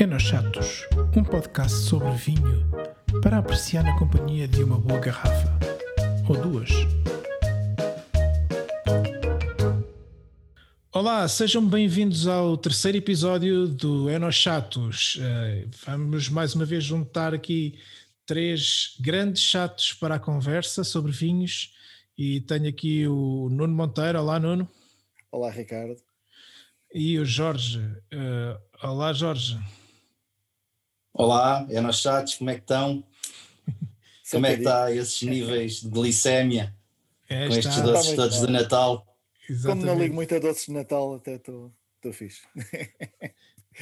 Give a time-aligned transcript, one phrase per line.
[0.00, 2.70] Enos Chatos, um podcast sobre vinho
[3.20, 5.58] para apreciar na companhia de uma boa garrafa
[6.28, 6.70] ou duas.
[10.92, 15.18] Olá, sejam bem-vindos ao terceiro episódio do Enos Chatos.
[15.20, 17.76] Eh, vamos mais uma vez juntar aqui
[18.24, 21.74] três grandes chatos para a conversa sobre vinhos
[22.16, 24.20] e tenho aqui o Nuno Monteiro.
[24.20, 24.68] Olá, Nuno.
[25.32, 25.96] Olá, Ricardo.
[26.94, 27.80] E o Jorge.
[27.80, 29.58] Uh, olá, Jorge.
[31.18, 33.02] Olá, é nos chats, como é que estão?
[34.30, 36.72] como é que está esses níveis de glicémia
[37.28, 39.04] é, com estes doces todos de Natal?
[39.50, 39.84] Exatamente.
[39.84, 41.72] Como não ligo muito a doces de Natal, até estou
[42.12, 42.42] fixe.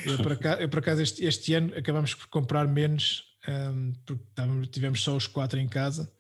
[0.07, 4.71] eu, por acaso, eu, por acaso este, este, ano acabamos por comprar menos, um, porque
[4.73, 6.11] tivemos só os quatro em casa.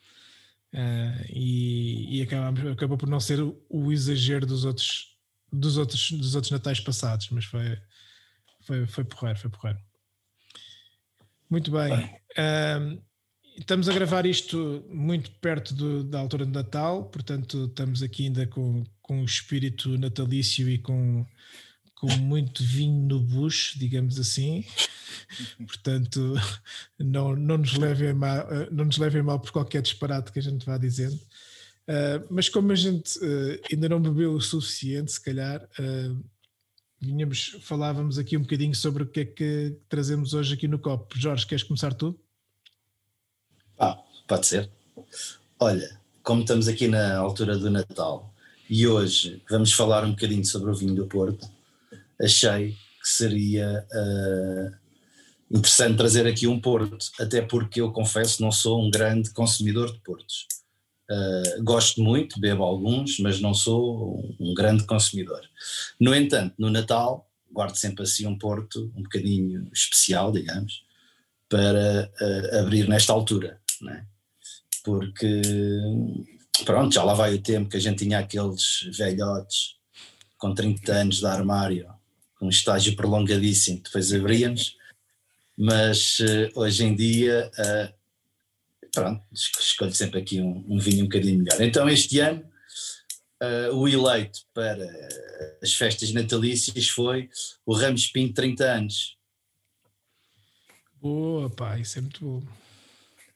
[0.74, 5.16] Uh, e, e acabamos, acabou por não ser o, o exagero dos outros
[5.50, 7.78] dos outros, dos outros natais passados, mas foi,
[8.60, 9.80] foi, foi porreiro, foi porreiro.
[11.48, 11.96] Muito bem.
[11.96, 13.02] bem.
[13.56, 18.46] estamos a gravar isto muito perto do, da altura de Natal, portanto estamos aqui ainda
[18.46, 21.24] com, com o espírito natalício e com,
[21.94, 24.64] com muito vinho no bucho, digamos assim.
[25.66, 26.34] Portanto,
[26.98, 30.64] não, não, nos levem mal, não nos levem mal por qualquer disparate que a gente
[30.64, 31.18] vá dizendo.
[31.88, 36.24] Uh, mas como a gente uh, ainda não bebeu o suficiente, se calhar, uh,
[37.00, 41.18] vinhamos, falávamos aqui um bocadinho sobre o que é que trazemos hoje aqui no copo.
[41.18, 42.18] Jorge, queres começar tu?
[43.78, 44.70] Ah, pode ser.
[45.58, 48.32] Olha, como estamos aqui na altura do Natal
[48.68, 51.48] e hoje vamos falar um bocadinho sobre o vinho do Porto,
[52.20, 53.86] achei que seria
[55.50, 60.00] interessante trazer aqui um Porto, até porque eu confesso não sou um grande consumidor de
[60.00, 60.46] Portos
[61.10, 65.40] Uh, gosto muito, bebo alguns, mas não sou um grande consumidor.
[66.00, 70.84] No entanto, no Natal, guardo sempre assim um porto um bocadinho especial, digamos,
[71.48, 74.04] para uh, abrir nesta altura, né?
[74.86, 75.42] porque
[76.64, 79.74] pronto, já lá vai o tempo que a gente tinha aqueles velhotes
[80.38, 81.88] com 30 anos de armário,
[82.40, 84.76] um estágio prolongadíssimo, depois abríamos,
[85.58, 87.50] mas uh, hoje em dia
[88.96, 91.60] pronto, escolho sempre aqui um, um, vinho um bocadinho melhor.
[91.60, 92.42] Então este ano
[93.42, 94.88] uh, o eleito para
[95.62, 97.28] as festas natalícias foi
[97.66, 99.16] o Ramos Pinto 30 anos.
[101.00, 102.42] Boa, pá, isso é muito bom.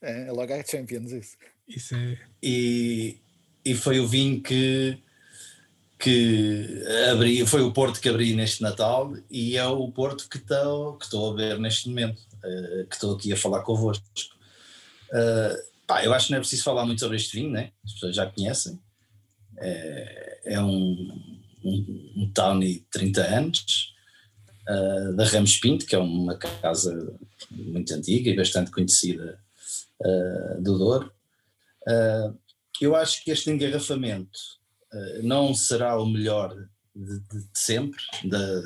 [0.01, 1.37] É, é logo a Champions isso.
[1.69, 2.19] Isso é...
[2.43, 3.19] E,
[3.63, 4.99] e foi o vinho que
[5.99, 6.83] que
[7.13, 11.05] abri, foi o Porto que abri neste Natal e é o Porto que estou, que
[11.05, 14.03] estou a ver neste momento, uh, que estou aqui a falar convosco.
[15.11, 17.73] Uh, pá, eu acho que não é preciso falar muito sobre este vinho, né?
[17.85, 18.79] as pessoas já conhecem.
[19.59, 21.13] É, é um,
[21.65, 23.95] um, um de 30 anos,
[24.69, 27.19] uh, da Ramos Pinto, que é uma casa
[27.51, 29.39] muito antiga e bastante conhecida
[30.01, 31.13] uh, do Douro.
[32.81, 34.39] Eu acho que este engarrafamento
[35.23, 36.57] não será o melhor
[36.95, 38.61] de, de sempre da,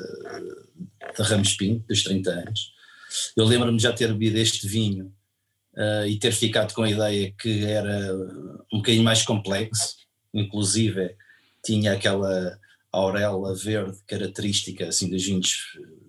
[1.17, 2.73] da Ramos Pinto, dos 30 anos.
[3.35, 5.13] Eu lembro-me já ter bebido este vinho
[5.77, 8.13] uh, e ter ficado com a ideia que era
[8.71, 9.95] um bocadinho mais complexo,
[10.33, 11.15] inclusive
[11.63, 12.57] tinha aquela
[12.91, 15.57] auréola verde característica assim dos vinhos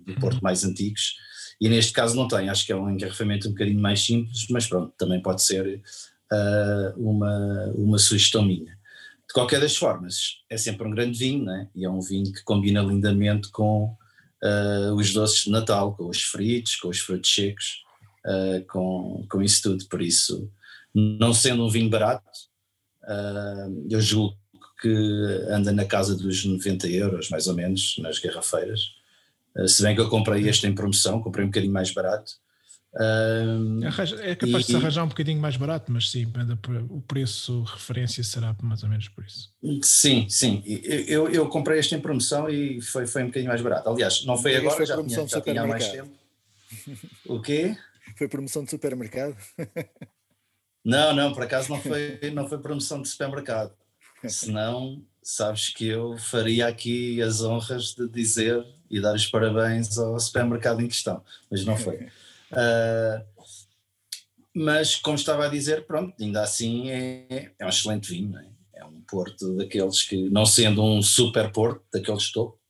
[0.05, 0.19] do uhum.
[0.21, 1.17] Porto mais antigos,
[1.61, 4.67] e neste caso não tem, acho que é um engarrafamento um bocadinho mais simples, mas
[4.67, 5.83] pronto, também pode ser
[6.33, 8.77] uh, uma, uma sugestão minha.
[9.27, 11.69] De qualquer das formas, é sempre um grande vinho, né?
[11.75, 13.97] e é um vinho que combina lindamente com
[14.43, 17.86] uh, os doces de Natal, com os fritos, com os frutos secos,
[18.27, 19.87] uh, com, com isso tudo.
[19.87, 20.51] Por isso,
[20.93, 22.25] não sendo um vinho barato,
[23.05, 24.37] uh, eu julgo
[24.81, 24.93] que
[25.49, 28.81] anda na casa dos 90 euros, mais ou menos, nas garrafeiras.
[29.57, 32.33] Uh, se bem que eu comprei este em promoção, comprei um bocadinho mais barato.
[34.23, 36.27] é capaz e, de se arranjar um bocadinho mais barato, mas sim,
[36.91, 39.51] o preço referência será mais ou menos por isso.
[39.83, 40.63] Sim, sim.
[40.67, 43.89] Eu, eu comprei este em promoção e foi, foi um bocadinho mais barato.
[43.89, 46.11] Aliás, não foi agora, já tinha, já tinha há mais tempo.
[47.27, 47.77] O quê?
[48.15, 49.37] Foi promoção de supermercado?
[50.85, 53.75] Não, não, por acaso não foi, não foi promoção de supermercado.
[54.29, 60.19] Senão, sabes que eu faria aqui as honras de dizer e dar os parabéns ao
[60.21, 61.97] supermercado em questão, mas não foi.
[62.53, 63.27] Uh,
[64.55, 68.47] mas, como estava a dizer, pronto, ainda assim é, é um excelente vinho, é?
[68.75, 68.85] é?
[68.85, 72.61] um porto daqueles que, não sendo um super porto, daqueles topo,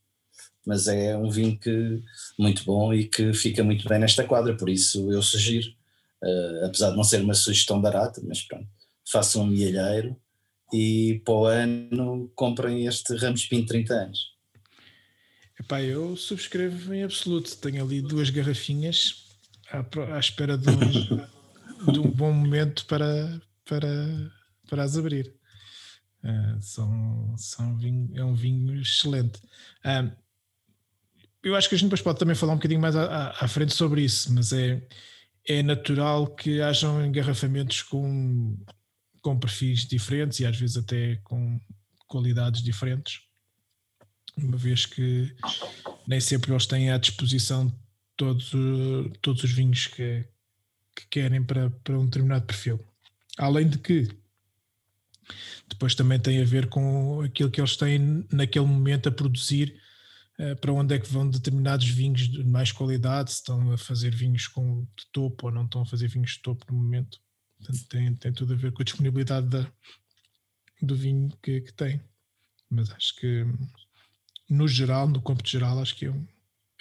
[0.66, 2.02] mas é um vinho que
[2.36, 5.68] muito bom e que fica muito bem nesta quadra, por isso eu sugiro,
[6.22, 8.66] uh, apesar de não ser uma sugestão barata, mas pronto,
[9.08, 10.16] façam um mielheiro
[10.72, 14.36] e para o ano comprem este Ramos Pinto 30 anos.
[15.58, 17.56] Epá, eu subscrevo em absoluto.
[17.56, 19.24] Tenho ali duas garrafinhas
[19.70, 19.84] à,
[20.14, 24.32] à espera de um, de um, bom momento para, para,
[24.68, 25.32] para as abrir.
[26.22, 29.40] Uh, são, são vinho, é um vinho excelente.
[29.84, 30.10] Uh,
[31.43, 33.75] eu acho que a gente depois pode também falar um bocadinho mais à, à, frente
[33.75, 34.83] sobre isso, mas é,
[35.47, 38.56] é natural que hajam engarrafamentos com,
[39.23, 41.61] com perfis diferentes e às vezes até com
[42.06, 43.21] qualidades diferentes,
[44.37, 45.35] uma vez que
[46.06, 47.73] nem sempre eles têm à disposição
[48.17, 48.53] todos,
[49.21, 50.25] todos os vinhos que,
[50.94, 52.81] que querem para, para um determinado perfil.
[53.38, 54.09] Além de que
[55.69, 59.81] depois também tem a ver com aquilo que eles têm naquele momento a produzir,
[60.61, 64.47] para onde é que vão determinados vinhos de mais qualidade, se estão a fazer vinhos
[64.47, 67.19] com, de topo ou não estão a fazer vinhos de topo no momento.
[67.59, 69.67] Portanto, tem, tem tudo a ver com a disponibilidade da,
[70.83, 72.00] do vinho que, que tem.
[72.69, 73.44] Mas acho que,
[74.49, 76.27] no geral, no campo de geral, acho que é, um,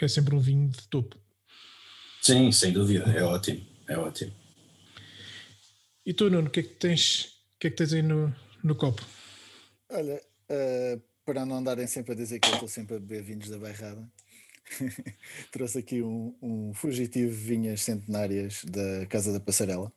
[0.01, 1.17] é sempre um vinho de topo.
[2.21, 4.33] Sim, sem dúvida, é ótimo, é ótimo.
[6.05, 7.25] E tu, Nuno, o que é que tens,
[7.55, 9.03] o que é que tens aí no, no copo?
[9.89, 13.49] Olha, uh, para não andarem sempre a dizer que eu estou sempre a beber vinhos
[13.49, 14.07] da bairrada,
[15.51, 19.91] trouxe aqui um, um fugitivo vinhas centenárias da Casa da Passarela.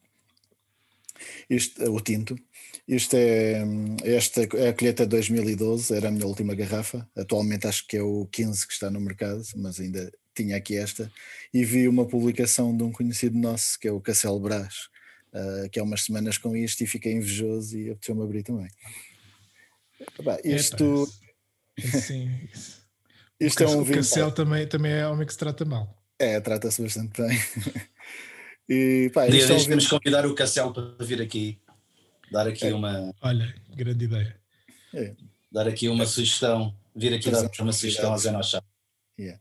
[1.50, 2.38] Isto, o tinto.
[2.86, 3.62] Isto é,
[4.04, 7.08] esta é a colheita 2012, era a minha última garrafa.
[7.16, 11.10] Atualmente acho que é o 15 que está no mercado, mas ainda tinha aqui esta.
[11.52, 14.88] E vi uma publicação de um conhecido nosso, que é o Cassel Brás,
[15.32, 18.68] uh, que há umas semanas com isto e fiquei invejoso e apeteceu-me abrir também.
[20.22, 21.08] Bah, isto.
[21.78, 22.48] sim.
[23.40, 24.00] Isto o é um vinho.
[24.00, 25.96] O Cassel também, também é homem que se trata mal.
[26.18, 27.38] É, trata-se bastante bem.
[28.70, 31.58] E, pá, Dia, é um convidar o Cassel para vir aqui,
[32.30, 32.74] dar aqui é.
[32.74, 33.14] uma.
[33.22, 34.38] Olha, grande ideia.
[34.92, 35.14] É.
[35.50, 38.62] Dar aqui uma sugestão, vir aqui dar uma sugestão a Zé Nochá.
[39.18, 39.40] Yeah.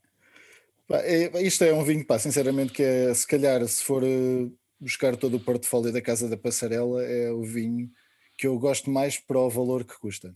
[0.89, 4.49] É, isto é um vinho, pá, sinceramente, que é, se calhar, se for eh,
[4.79, 7.91] buscar todo o portfólio da Casa da Passarela, é o vinho
[8.37, 10.33] que eu gosto mais para o valor que custa.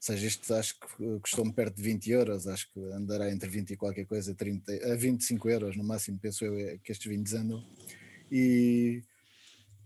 [0.00, 3.76] Seja, isto acho que custou-me perto de 20 euros, acho que andará entre 20 e
[3.76, 7.64] qualquer coisa, 30, a 25 euros no máximo, penso eu, é que estes vinhos andam
[8.30, 9.02] e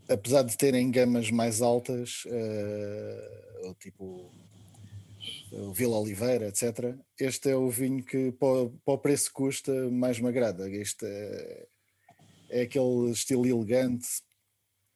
[0.07, 4.31] apesar de terem gamas mais altas, uh, ou tipo
[5.51, 10.19] o Vila Oliveira, etc., este é o vinho que para, para o preço custa mais
[10.19, 10.69] me agrada.
[10.69, 11.67] Este é,
[12.49, 14.07] é aquele estilo elegante,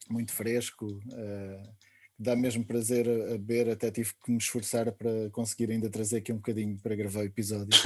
[0.09, 1.76] muito fresco, uh,
[2.17, 6.17] dá mesmo prazer a, a, beber, até tive que me esforçar para conseguir ainda trazer
[6.17, 7.69] aqui um bocadinho para gravar o episódio.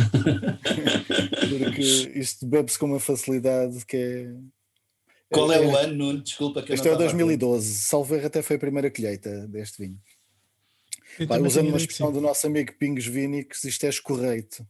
[1.60, 1.82] Porque
[2.16, 4.34] isto bebe-se com uma facilidade que é,
[5.32, 6.22] qual é, é o ano, Nuno?
[6.22, 7.82] Desculpa que Este é o 2012.
[7.82, 10.00] Salver até foi a primeira colheita deste vinho.
[11.28, 14.66] Pá, usando uma expressão do nosso amigo Pingos Vinix, isto é escorreito.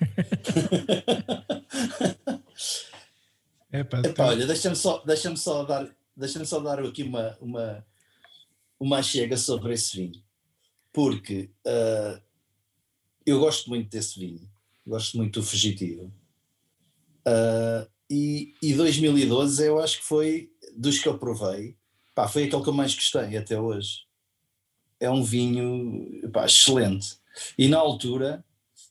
[3.70, 7.84] é, pá, Epá, olha, deixa-me só, deixa só dar, deixa só dar aqui uma, uma,
[8.78, 10.22] uma chega sobre esse vinho,
[10.92, 12.20] porque uh,
[13.24, 14.48] eu gosto muito desse vinho,
[14.86, 16.12] gosto muito do fugitivo.
[17.26, 21.76] Uh, e, e 2012 eu acho que foi dos que eu provei,
[22.14, 24.06] pá, foi aquele que eu mais gostei até hoje.
[25.00, 27.18] É um vinho pá, excelente.
[27.58, 28.44] E na altura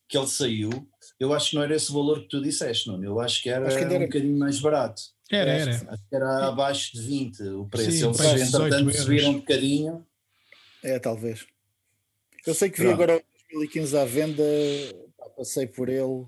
[0.07, 0.69] que ele saiu,
[1.19, 3.03] eu acho que não era esse valor que tu disseste, não?
[3.03, 3.95] Eu acho que era, acho que era...
[3.95, 5.01] um bocadinho mais barato.
[5.31, 5.71] Era, era.
[5.71, 7.91] Acho que era abaixo de 20 o preço.
[7.91, 10.05] Sim, Eles, entretanto, subiram um bocadinho.
[10.83, 11.45] É, talvez.
[12.45, 13.01] Eu sei que vi Pronto.
[13.01, 14.43] agora 2015 à venda,
[15.35, 16.27] passei por ele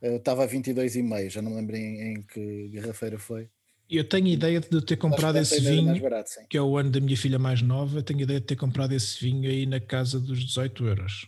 [0.00, 3.48] estava a 22,5, já não me lembro em, em, que garrafeira foi.
[3.90, 7.16] Eu tenho ideia de ter comprado esse vinho, barato, que é o ano da minha
[7.16, 10.86] filha mais nova, tenho ideia de ter comprado esse vinho aí na casa dos 18
[10.86, 11.26] euros.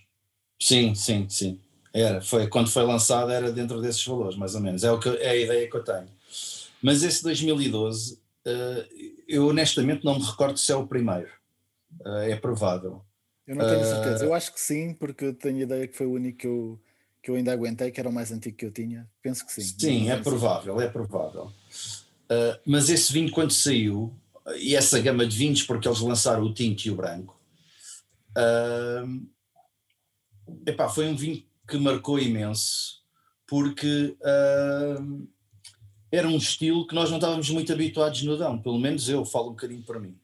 [0.60, 1.58] Sim, sim, sim.
[1.92, 4.84] Era, foi, quando foi lançado era dentro desses valores, mais ou menos.
[4.84, 6.06] É, o que, é a ideia que eu tenho.
[6.82, 8.88] Mas esse 2012, uh, eh,
[9.28, 11.30] eu honestamente não me recordo se é o primeiro.
[12.00, 13.04] Uh, é provável.
[13.46, 14.24] Eu não tenho certeza.
[14.24, 16.80] Uh, eu acho que sim, porque tenho a ideia que foi o único que eu
[17.22, 19.08] que eu ainda aguentei, que era o mais antigo que eu tinha?
[19.22, 19.62] Penso que sim.
[19.62, 21.52] Sim, é provável, é provável.
[22.30, 24.14] Uh, mas esse vinho, quando saiu,
[24.58, 27.38] e essa gama de vinhos, porque eles lançaram o tinto e o branco,
[28.38, 29.26] uh,
[30.66, 33.02] epá, foi um vinho que marcou imenso,
[33.46, 35.28] porque uh,
[36.10, 39.48] era um estilo que nós não estávamos muito habituados no Dão, pelo menos eu falo
[39.48, 40.18] um bocadinho para mim.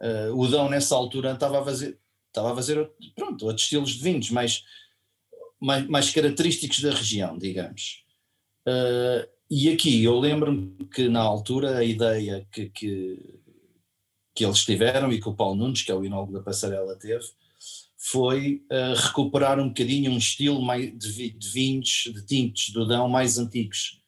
[0.00, 4.02] Uh, o Dão, nessa altura, estava a fazer, estava a fazer pronto, outros estilos de
[4.02, 4.64] vinhos, mas
[5.60, 8.04] mais, mais característicos da região, digamos.
[8.66, 13.40] Uh, e aqui eu lembro-me que na altura a ideia que, que,
[14.34, 17.24] que, eles tiveram e que o Paulo Nunes, que é o inólogo da passarela, teve,
[17.96, 23.08] foi uh, recuperar um bocadinho um estilo mais de, de vinhos, de tintos do Dão
[23.08, 24.00] mais antigos.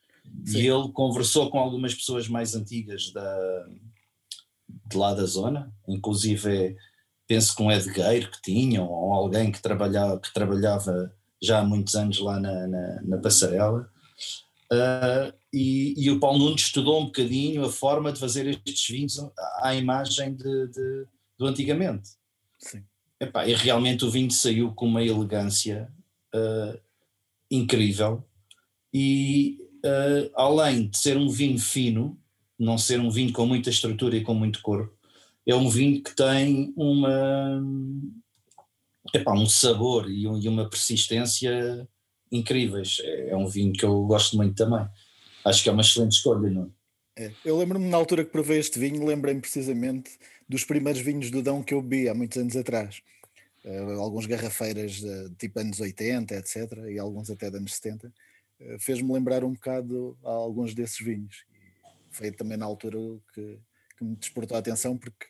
[0.44, 0.58] Sim.
[0.58, 3.66] E ele conversou com algumas pessoas mais antigas da,
[4.86, 6.76] de lá da zona, inclusive
[7.26, 11.94] penso com um Edgueiro que tinham, ou alguém que trabalhava, que trabalhava já há muitos
[11.94, 13.90] anos lá na, na, na passarela.
[14.72, 19.18] Uh, e, e, o Paulo Nunes estudou um bocadinho a forma de fazer estes vinhos
[19.60, 21.06] à imagem de, de
[21.38, 22.10] do antigamente.
[22.58, 22.82] Sim.
[23.20, 25.90] Epá, e realmente o vinho saiu com uma elegância
[26.34, 26.78] uh,
[27.50, 28.24] incrível
[28.92, 32.18] e uh, além de ser um vinho fino,
[32.58, 34.96] não ser um vinho com muita estrutura e com muito corpo,
[35.46, 37.62] é um vinho que tem uma
[39.14, 41.88] epá, um sabor e, uma persistência
[42.30, 42.98] incríveis.
[43.02, 44.86] É, é, um vinho que eu gosto muito também.
[45.44, 46.72] Acho que é uma excelente escolha, não
[47.16, 47.32] é?
[47.44, 50.10] Eu lembro-me na altura que provei este vinho, lembrei-me precisamente
[50.48, 53.02] dos primeiros vinhos do Dão que eu bebi há muitos anos atrás.
[53.64, 58.12] Uh, alguns garrafeiras uh, tipo anos 80, etc., e alguns até de anos 70, uh,
[58.78, 61.44] fez-me lembrar um bocado a alguns desses vinhos.
[62.10, 62.98] E foi também na altura
[63.32, 63.58] que,
[63.96, 65.26] que me despertou a atenção, porque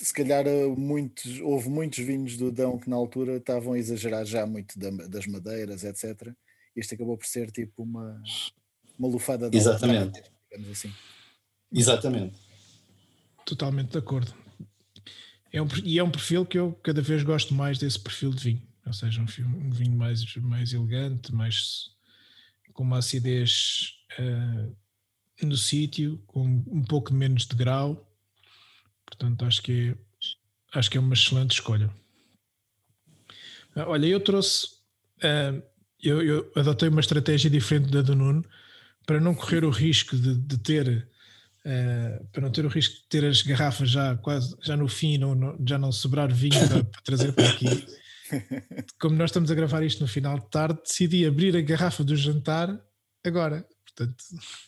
[0.00, 0.44] se calhar
[0.76, 4.90] muitos, houve muitos vinhos do Dão que na altura estavam a exagerar já muito da,
[5.06, 6.32] das madeiras, etc.
[6.74, 8.22] Este acabou por ser tipo uma,
[8.98, 10.22] uma lufada de Exatamente.
[10.50, 10.92] digamos assim.
[11.70, 12.38] Exatamente.
[13.44, 14.34] Totalmente de acordo.
[15.52, 18.44] É um, e é um perfil que eu cada vez gosto mais desse perfil de
[18.44, 18.71] vinho.
[18.86, 21.90] Ou seja, um, um vinho mais, mais elegante, mais
[22.72, 24.76] com uma acidez uh,
[25.46, 28.08] no sítio, com um pouco menos de grau.
[29.06, 31.94] Portanto, acho que é, acho que é uma excelente escolha.
[33.76, 34.66] Olha, eu trouxe.
[35.18, 35.62] Uh,
[36.02, 38.44] eu, eu, adotei uma estratégia diferente da do Nuno
[39.06, 41.08] para não correr o risco de, de ter
[41.64, 45.16] Uh, para não ter o risco de ter as garrafas já quase já no fim,
[45.16, 47.66] não, não, já não sobrar vinho para, para, trazer para aqui.
[48.98, 52.16] Como nós estamos a gravar isto no final de tarde, decidi abrir a garrafa do
[52.16, 52.80] jantar
[53.24, 53.66] agora.
[53.84, 54.24] Portanto,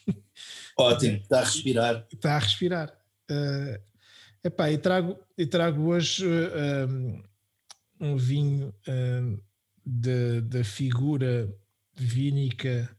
[0.79, 2.07] ótimo, está a respirar.
[2.13, 2.99] Está a respirar.
[3.31, 3.81] Uh,
[4.43, 7.23] epá, e, trago, e trago hoje uh, um,
[8.01, 9.43] um, vinho uh,
[9.85, 11.53] da figura
[11.95, 12.95] vínica,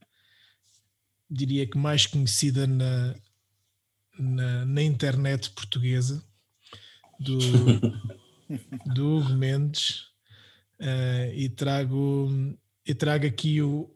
[1.29, 3.15] diria que mais conhecida na,
[4.17, 6.23] na, na internet portuguesa
[7.19, 7.37] do,
[8.93, 10.14] do Hugo Mendes
[10.79, 13.89] uh, e trago e trago aqui o,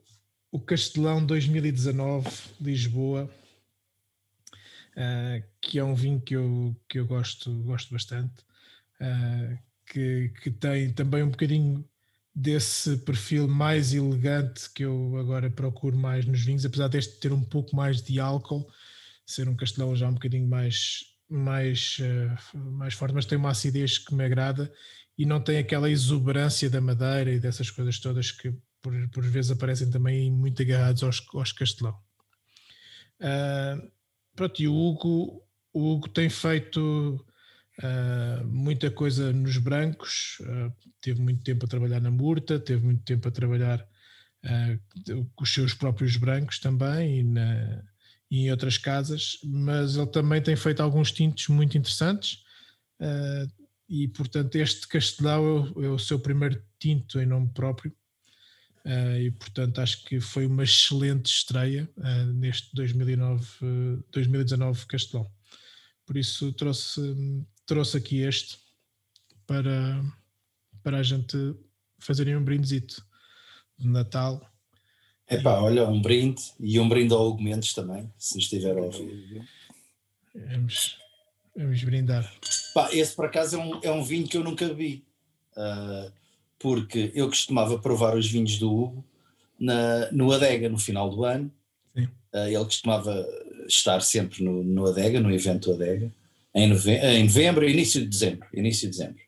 [0.52, 3.30] o Castelão 2019 Lisboa
[4.96, 8.44] uh, que é um vinho que eu, que eu gosto, gosto bastante
[9.02, 11.86] uh, que, que tem também um bocadinho
[12.34, 17.44] desse perfil mais elegante que eu agora procuro mais nos vinhos, apesar deste ter um
[17.44, 18.70] pouco mais de álcool,
[19.26, 21.98] ser um castelão já um bocadinho mais, mais,
[22.54, 24.72] mais forte, mas tem uma acidez que me agrada
[25.20, 29.52] e não tem aquela exuberância da madeira e dessas coisas todas que por, por vezes
[29.52, 31.94] aparecem também muito agarrados aos, aos castelão.
[33.20, 33.92] Uh,
[34.34, 37.22] pronto, e o Hugo, o Hugo tem feito
[37.80, 43.04] uh, muita coisa nos brancos, uh, teve muito tempo a trabalhar na Murta, teve muito
[43.04, 43.86] tempo a trabalhar
[45.36, 47.84] com os seus próprios brancos também e na,
[48.32, 52.42] e em outras casas, mas ele também tem feito alguns tintos muito interessantes
[53.90, 57.92] e portanto este Castelão é, é o seu primeiro tinto em nome próprio
[58.86, 63.46] uh, e portanto acho que foi uma excelente estreia uh, neste 2009,
[64.12, 65.30] 2019 Castelão.
[66.06, 67.02] Por isso trouxe,
[67.66, 68.58] trouxe aqui este
[69.46, 70.04] para,
[70.84, 71.36] para a gente
[72.00, 73.04] fazerem um brindezito
[73.78, 74.50] de Natal
[75.30, 78.82] Epá, olha, um brinde e um brinde ao Hugo Mendes também, se nos estiver a
[78.82, 79.48] ouvir.
[80.34, 80.98] Vamos,
[81.64, 82.32] vamos brindar.
[82.74, 85.04] Pá, esse por acaso é um, é um vinho que eu nunca vi,
[85.58, 86.12] uh,
[86.58, 89.06] porque eu costumava provar os vinhos do Hugo
[89.60, 91.52] na, no Adega no final do ano.
[92.32, 93.28] Uh, ele costumava
[93.68, 96.12] estar sempre no, no Adega, no evento Adega,
[96.54, 98.48] em, nove, em novembro, início de dezembro.
[98.54, 99.22] Início de dezembro.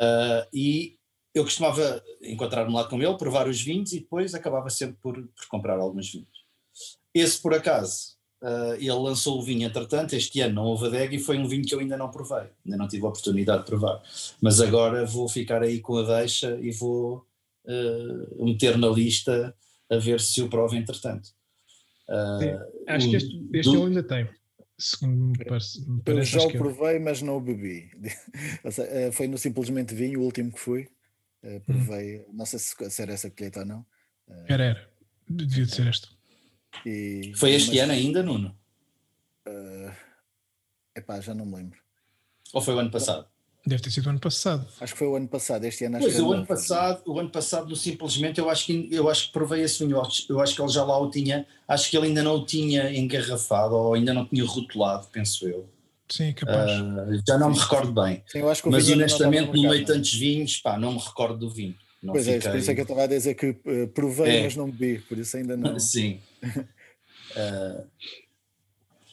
[0.00, 0.96] Uh, e
[1.32, 5.46] eu costumava encontrar-me lá com ele, provar os vinhos e depois acabava sempre por, por
[5.48, 6.44] comprar alguns vinhos.
[7.14, 11.18] Esse, por acaso, uh, ele lançou o vinho entretanto, este ano não houve adega e
[11.18, 14.02] foi um vinho que eu ainda não provei, ainda não tive a oportunidade de provar.
[14.40, 17.26] Mas agora vou ficar aí com a deixa e vou
[17.64, 19.54] uh, meter na lista
[19.90, 21.30] a ver se o provo entretanto.
[22.08, 23.76] Uh, acho que este, este do...
[23.76, 24.28] eu ainda tenho.
[24.80, 27.90] Segundo me parece, me parece, eu já o provei, mas não o bebi.
[29.12, 30.88] Foi no Simplesmente Vinho, o último que fui.
[31.42, 32.24] Uh, provei, hum.
[32.32, 33.80] não sei se, se, era essa colheita ou não.
[34.28, 34.90] Uh, era, era.
[35.28, 36.08] Devia de ser esta.
[36.86, 38.54] E, Foi este mas, ano ainda, Nuno?
[39.46, 39.90] Uh,
[40.96, 41.78] epá, já não me lembro.
[42.52, 43.26] Ou foi o ano passado?
[43.66, 44.66] Deve ter sido o ano passado.
[44.80, 47.18] Acho que foi o ano passado, este ano acho Pois, que o ano passado, o
[47.18, 49.96] ano passado, simplesmente, eu acho que eu acho que provei esse vinho.
[49.96, 52.90] Eu acho- que ele já lá o tinha, acho que ele ainda não o tinha
[52.96, 55.68] engarrafado ou ainda não tinha rotulado, penso eu.
[56.10, 56.70] Sim, capaz.
[56.70, 58.22] Ah, já não me recordo bem.
[58.26, 60.14] Sim, eu acho que o Mas vinho ainda não estava honestamente, no meio de tantos
[60.14, 61.74] vinhos, pá, não me recordo do vinho.
[62.02, 64.42] Não Pois é, por isso é que eu estava a dizer que eh, provei, É.
[64.44, 65.76] mas não bebi, por isso ainda não.
[65.80, 66.20] Sim.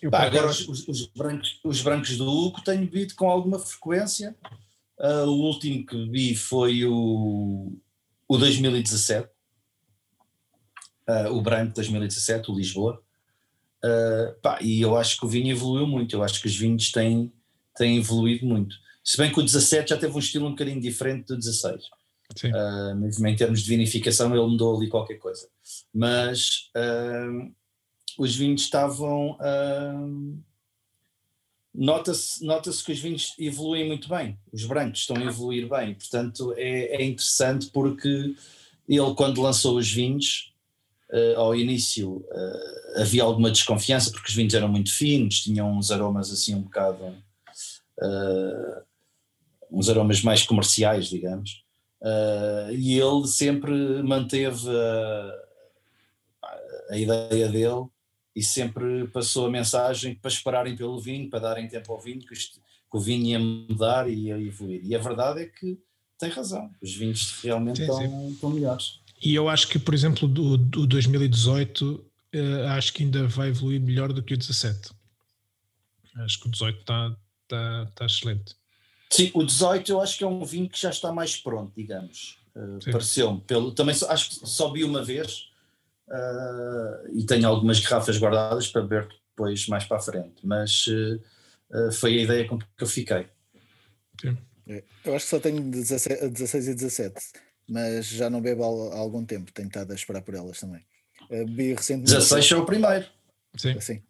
[0.02, 3.58] Eu, Pá, agora os, os- os brancos, os brancos do Hugo tenho bebido com alguma
[3.60, 4.36] frequência.
[5.00, 7.74] Ah, o último que bebi foi o,
[8.28, 9.30] o 2017,
[11.08, 13.02] Ah, o branco 2017, o Lisboa.
[14.42, 17.32] Pá, e eu acho que o vinho evoluiu muito, eu acho que os vinhos têm,
[17.76, 18.76] têm evoluído muito.
[19.04, 21.84] Se bem que o 17 já teve um estilo um bocadinho diferente do 16.
[22.36, 22.50] sim.
[22.52, 25.48] Uh, mesmo em termos de vinificação ele mudou ali qualquer coisa
[25.96, 27.56] mas uh,
[28.20, 30.44] os vinhos estavam uh,
[31.74, 35.94] nota-se nota que os vinhos evoluem muito bem os brancos estão a evoluir bem.
[35.94, 38.36] Portanto é, é interessante porque
[38.90, 40.54] ele quando lançou os vinhos
[41.14, 45.92] uh, ao início uh, havia alguma desconfiança porque os vinhos eram muito finos tinham uns
[45.92, 48.84] aromas assim um bocado uh,
[49.72, 51.64] uns aromas mais comerciais digamos.
[52.02, 55.45] Uh, e ele sempre manteve a,
[56.90, 57.88] a ideia dele
[58.36, 62.36] e sempre passou a mensagem para esperarem pelo vinho, para darem tempo ao vinho, que,
[62.36, 62.60] que
[62.92, 64.82] o vinho ia mudar e ia evoluir.
[64.84, 65.80] E a verdade é que
[66.20, 69.00] tem razão, os vinhos realmente Sim, estão, estão melhores.
[69.22, 73.82] E eu acho que, por exemplo, do, do 2018, eh, acho que ainda vai evoluir
[73.82, 74.92] melhor do que o 17.
[76.18, 77.16] Acho que o 18 está
[77.48, 78.56] tá, tá excelente.
[79.10, 82.38] Sim, o 18 eu acho que é um vinho que já está mais pronto, digamos.
[82.56, 82.92] Uh, Sim.
[82.92, 83.42] Pareceu-me.
[83.42, 85.50] Pelo, também só- acho que só vi uma vez
[86.08, 91.22] uh, e tenho algumas garrafas guardadas para beber depois mais para a frente, mas uh,
[91.88, 93.28] uh, foi a ideia com que eu fiquei.
[94.68, 97.16] É, Eu acho que só tenho 17, 16 e 17,
[97.68, 100.86] mas já não bebo há há algum tempo, tenho estado a esperar por elas também.
[101.30, 102.14] Bebi recentemente.
[102.14, 103.06] 16 é o primeiro.
[103.58, 103.72] Sim.
[103.72, 104.04] Assim.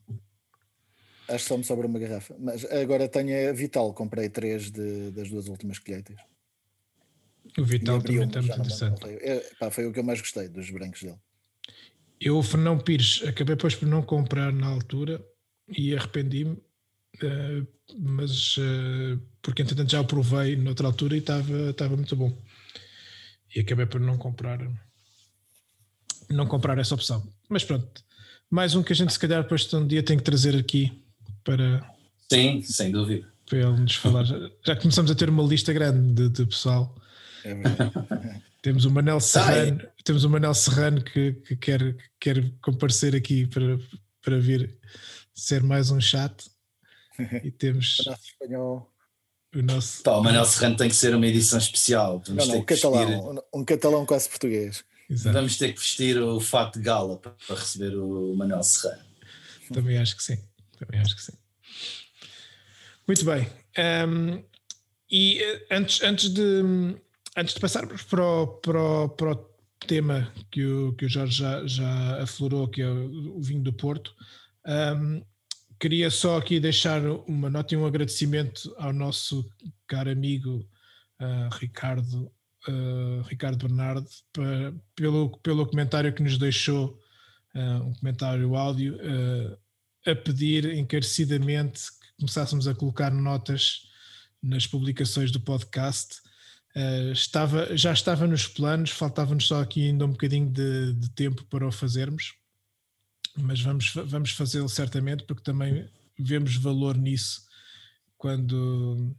[1.28, 2.36] Acho que só me sobra uma garrafa.
[2.38, 6.18] Mas agora tenho a Vital, comprei três de- das duas últimas colheitas.
[7.58, 9.05] O Vital também está muito interessante.
[9.22, 11.18] É, pá, foi o que eu mais gostei dos brancos dele.
[12.20, 15.24] Eu, o Fernão Pires, acabei depois por não comprar na altura
[15.68, 16.58] e arrependi-me,
[17.22, 17.64] eh,
[17.98, 22.36] mas eh, porque entretanto já o provei noutra altura e estava muito bom.
[23.56, 24.60] E acabei por não comprar
[26.30, 27.24] não comprar essa opção.
[27.50, 28.04] Mas pronto,
[28.50, 30.92] mais um que a gente se calhar depois de um dia tem que trazer aqui
[31.44, 31.88] para,
[32.32, 33.28] Sim, sem dúvida.
[33.46, 34.24] para ele nos falar.
[34.24, 36.96] Já, já começamos a ter uma lista grande de, de pessoal.
[37.46, 37.92] É verdade.
[38.62, 43.46] Temos o Manel Serrano, temos o Manel Serrano que, que quer, que quer comparecer aqui
[43.46, 43.77] para,
[44.24, 44.75] para vir
[45.36, 46.50] ser mais um chat.
[47.44, 48.92] E temos Nosso espanhol.
[49.55, 50.01] o nosso.
[50.01, 52.24] Pá, o Manuel Serrano tem que ser uma edição especial.
[52.27, 53.44] Não, Vamos, não, ter, um que vestir, catalão.
[53.53, 54.84] Um catalão quase português.
[55.08, 59.03] Exato, vamos ter que vestir o fato de gala para, para receber o Manuel Serrano.
[59.72, 60.40] também acho que sim.
[60.79, 61.34] Também acho que sim.
[63.08, 63.48] Muito bem.
[63.77, 64.44] Ahm,
[65.10, 66.64] e eh, antes, antes, de,
[67.35, 69.55] antes de passarmos para o, para o, para o
[69.87, 74.15] tema que o, que o Jorge já, já aflorou, que é o, vinho do Porto,
[74.65, 75.21] ahm,
[75.79, 79.48] queria só aqui deixar uma nota e um agradecimento ao nosso
[79.87, 80.67] caro amigo
[81.19, 82.31] ah, Ricardo,
[82.67, 87.00] ah, Ricardo Bernardo pa- pelo, pelo comentário que nos deixou,
[87.53, 88.98] ah, um comentário áudio,
[90.07, 93.89] a pedir encarecidamente que começássemos a colocar notas
[94.41, 96.21] nas publicações do podcast.
[96.75, 101.46] Uh, estava, já estava nos planos, faltava-nos só aqui ainda um bocadinho de, de tempo
[101.46, 102.33] para o fazermos,
[103.38, 107.46] mas vamos, vamos fazê-lo certamente, porque também vemos valor nisso
[108.18, 109.16] quando,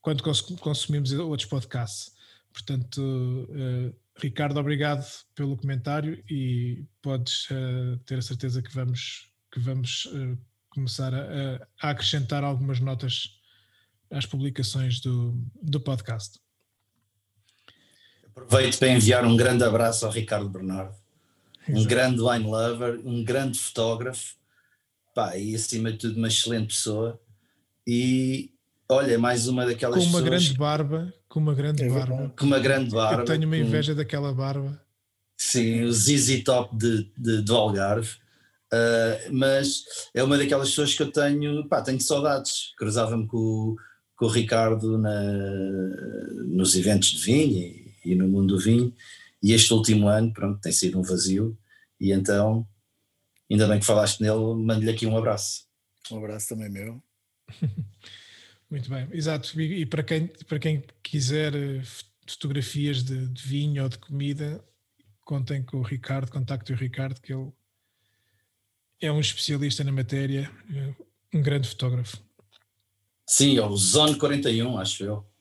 [0.00, 2.14] quando cons- consumimos outros podcasts.
[2.50, 9.60] Portanto, uh, Ricardo, obrigado pelo comentário e podes uh, ter a certeza que vamos, que
[9.60, 10.08] vamos
[10.70, 13.38] começar a, a acrescentar algumas notas
[14.10, 16.38] às publicações do, do podcast.
[18.36, 20.94] Aproveito para enviar um grande abraço ao Ricardo Bernardo,
[21.68, 24.34] um grande wine lover, um grande fotógrafo,
[25.14, 27.20] pá, e acima de tudo uma excelente pessoa.
[27.86, 28.50] E
[28.88, 32.32] olha, mais uma daquelas com uma pessoas grande barba, com uma grande É barba.
[32.38, 33.22] com uma grande barba.
[33.22, 34.80] Eu tenho uma com- inveja daquela barba.
[35.36, 38.10] Sim, o ZZ Top de, de, do Algarve.
[38.72, 42.72] Uh, mas é uma daquelas pessoas que eu tenho, pá, tenho saudades.
[42.76, 43.76] Cruzava-me com, o-
[44.16, 45.22] com o Ricardo na,
[46.46, 48.94] nos eventos de vinho e, e no mundo do vinho,
[49.42, 51.56] e este último ano, pronto, tem sido um vazio,
[52.00, 52.66] e então,
[53.50, 55.66] ainda bem que falaste nele, mando-lhe aqui um abraço.
[56.10, 57.02] Um abraço também meu.
[58.70, 59.60] Muito bem, exato.
[59.60, 61.82] E, e para, quem, para quem quiser eh,
[62.26, 64.64] fotografias de, de, vinho ou de comida,
[65.22, 67.52] contem com o Ricardo, contactem o Ricardo, que ele
[69.00, 70.94] é um especialista na matéria, eh,
[71.32, 72.18] um grande fotógrafo.
[73.26, 75.33] Sim, é o Zone 41, acho eu.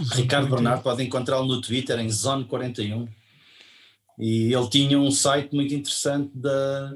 [0.00, 0.48] Ricardo 41.
[0.48, 3.08] Bernardo pode encontrá-lo no Twitter em Zone 41.
[4.18, 6.94] E ele tinha um site muito interessante da,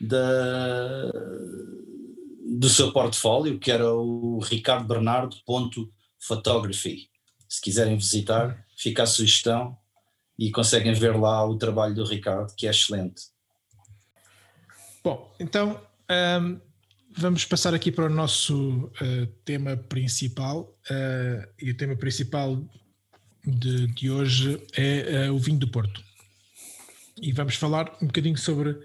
[0.00, 1.12] da,
[2.58, 7.08] do seu portfólio, que era o ricardobernardo.photography.
[7.48, 9.78] Se quiserem visitar, fica a sugestão
[10.38, 13.22] e conseguem ver lá o trabalho do Ricardo, que é excelente.
[15.04, 16.58] Bom, então um,
[17.20, 20.74] vamos passar aqui para o nosso uh, tema principal.
[20.90, 22.64] Uh, e o tema principal
[23.44, 26.02] de, de hoje é uh, o vinho do Porto.
[27.20, 28.78] E vamos falar um bocadinho sobre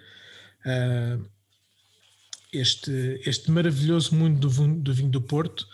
[2.51, 5.65] este, este maravilhoso mundo do, do, vinho do Porto,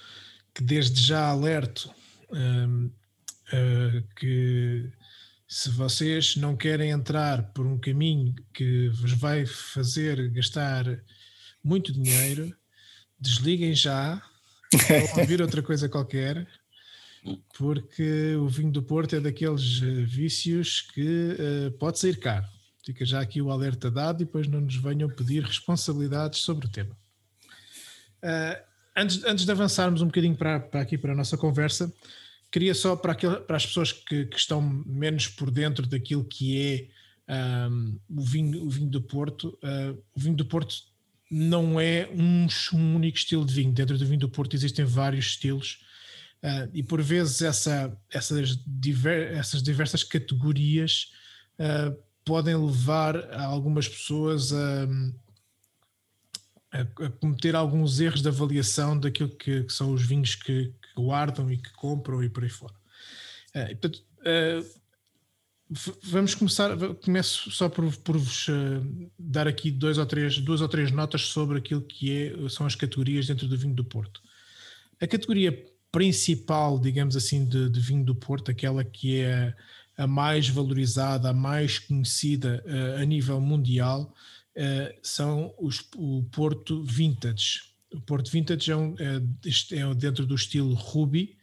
[0.54, 1.90] que desde já alerto
[4.18, 4.92] que
[5.48, 10.86] se vocês não querem entrar por um caminho que vos vai fazer gastar
[11.64, 12.56] muito dinheiro,
[13.20, 14.22] desliguem já,
[15.16, 16.48] ou ouvir outra coisa qualquer,
[17.58, 22.48] porque o vinho do Porto é daqueles eh, vícios que uh, pode sair caro.
[22.84, 26.70] Fica já aqui o alerta dado e depois não nos venham pedir responsabilidades sobre o
[26.70, 26.98] tema.
[28.24, 28.64] Uh,
[28.96, 31.94] antes, antes de avançarmos um bocadinho para, para aqui para a nossa conversa,
[32.52, 36.90] queria só para, aquele, para as pessoas que, que, estão menos por dentro daquilo que
[37.28, 40.91] é um, o, vinho, o vinho do Porto, uh, o vinho do Porto
[41.32, 43.72] não é um, um, único estilo de vinho.
[43.72, 45.80] Dentro do vinho do Porto existem vários estilos
[46.44, 51.14] uh, e por vezes essa, essas, diver, essas diversas categorias
[51.58, 54.84] uh, podem levar algumas pessoas a,
[56.74, 61.02] a, a, cometer alguns erros de avaliação daquilo que, que são os vinhos que, que,
[61.02, 62.76] guardam e que compram e por aí fora.
[63.56, 64.04] Uh, portanto,
[66.04, 70.68] vamos começar, começo só por, por vos uh, dar aqui dois ou três, duas ou
[70.68, 74.22] três notas sobre aquilo que é, são as categorias dentro do vinho do Porto.
[75.00, 79.56] A categoria principal, digamos assim, de, de vinho do Porto, aquela que é
[79.98, 84.14] a, mais valorizada, a mais conhecida uh, a nível mundial,
[84.58, 87.62] uh, são os, o Porto Vintage.
[87.94, 89.22] O Porto Vintage é, um, é,
[89.78, 91.38] é dentro do estilo Ruby,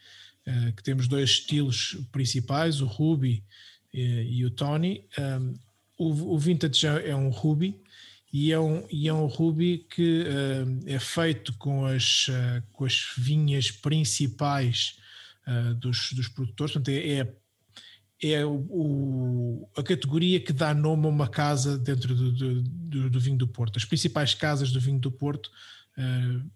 [0.74, 3.44] que temos dois estilos principais, o Ruby
[3.92, 5.04] e, o Tony.
[5.18, 5.54] Um,
[5.98, 7.80] o, o, Vintage é um Ruby
[8.32, 12.84] e é um, e é um Ruby que uh, é feito com as, uh, com
[12.84, 14.98] as vinhas principais
[15.46, 17.20] uh, dos, dos produtores, portanto, é,
[18.22, 22.62] é, é o, o, a categoria que dá nome a uma casa dentro do, do,
[22.62, 23.76] do, do vinho do Porto.
[23.76, 25.50] As principais casas do vinho do Porto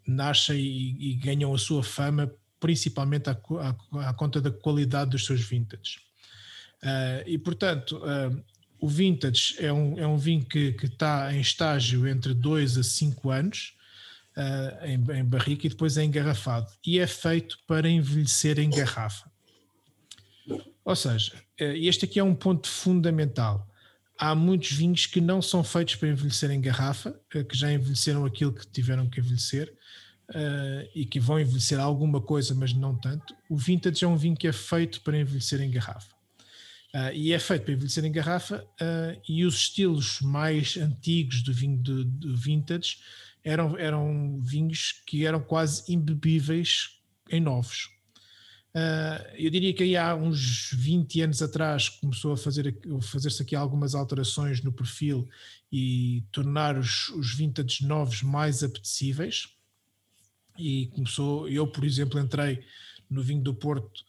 [0.07, 5.27] nascem e, e, ganham a sua fama principalmente à, à, à conta da qualidade dos
[5.27, 5.99] seus vintages.
[6.83, 8.45] Uh, e portanto, uh,
[8.81, 13.31] o vintage é um, é um vinho que, está em estágio entre 2 a 5
[13.31, 13.75] anos
[14.37, 16.66] uh, em, em, barrica e depois é engarrafado.
[16.85, 19.31] E é feito para envelhecer em garrafa.
[20.85, 23.68] Ou seja, este aqui é um ponto fundamental.
[24.18, 28.53] Há muitos vinhos que não são feitos para envelhecer em garrafa, que já envelheceram aquilo
[28.53, 29.73] que tiveram que envelhecer.
[30.92, 33.33] E que vão envelhecer alguma coisa, mas não tanto.
[33.49, 36.12] O vintage é um vinho que é feito para envelhecer em garrafa.
[36.95, 41.51] Uh, e é feito para envelhecer em garrafa uh, e os estilos mais antigos do
[41.51, 42.99] vinho de, de, vintage
[43.43, 47.01] eram, eram vinhos que eram quase imbebíveis
[47.31, 47.89] em novos.
[48.75, 53.57] Uh, eu diria que aí há uns 20 anos atrás começou a fazer fazer-se aqui
[53.57, 55.27] algumas alterações no perfil
[55.71, 59.49] e tornar os, os vintage novos mais apetecíveis
[60.59, 62.63] e começou, eu por exemplo entrei
[63.09, 64.05] no vinho do Porto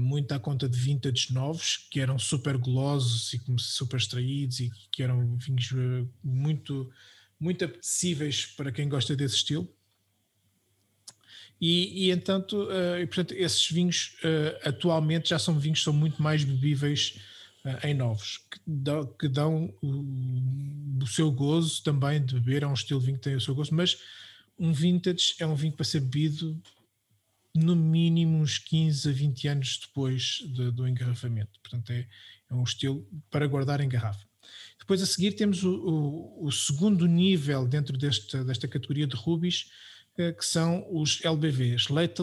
[0.00, 5.02] muito à conta de vintage novos, que eram super golosos e super extraídos e que
[5.02, 6.90] eram vinhos uh, muito,
[7.40, 9.68] muito apetecíveis para quem gosta desse estilo.
[11.60, 14.16] E, e entanto, uh, e, portanto, esses vinhos
[14.62, 17.18] atualmente já são vinhos que são muito mais bebíveis
[17.82, 22.74] em novos, que dão, que dão o, o, seu gozo também de beber, é um
[22.74, 23.98] estilo de vinho que tem o seu gozo, mas
[24.58, 26.60] um vintage é um vinho para ser bebido
[27.54, 31.60] no mínimo uns 15 a 20 anos depois de, do engarrafamento.
[31.60, 32.08] Portanto, é,
[32.50, 34.26] é, um estilo para guardar em garrafa.
[34.78, 39.70] Depois a seguir temos o, o, o segundo nível dentro desta, desta categoria de rubis,
[40.14, 42.22] que são os LBVs, Late,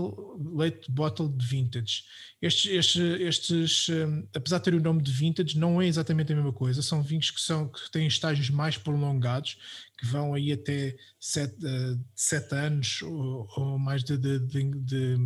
[0.54, 2.04] Late Bottled Vintage.
[2.41, 6.36] Estes, estes, estes, eh, apesar de ter o nome de vintage, não é exatamente a
[6.36, 6.82] mesma coisa.
[6.82, 9.58] São vinhos que, são, que têm estágios mais prolongados,
[9.97, 15.17] que vão aí até sete, uh, sete anos ou, ou mais de, de, de,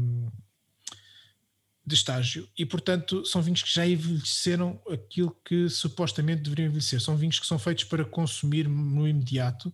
[1.86, 2.50] de estágio.
[2.58, 7.00] E, portanto, são vinhos que já envelheceram aquilo que supostamente deveriam envelhecer.
[7.00, 9.72] São vinhos que são feitos para consumir no imediato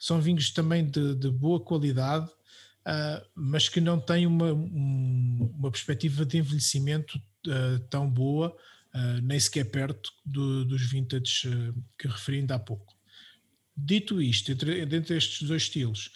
[0.00, 5.70] são vinhos também de, de boa qualidade, uh, mas que não têm uma, um, uma
[5.70, 8.56] perspectiva de envelhecimento uh, tão boa,
[8.94, 11.46] uh, nem sequer perto do, dos vintage
[11.98, 12.96] que referi ainda há pouco.
[13.76, 16.12] Dito isto, entre, entre estes dois estilos,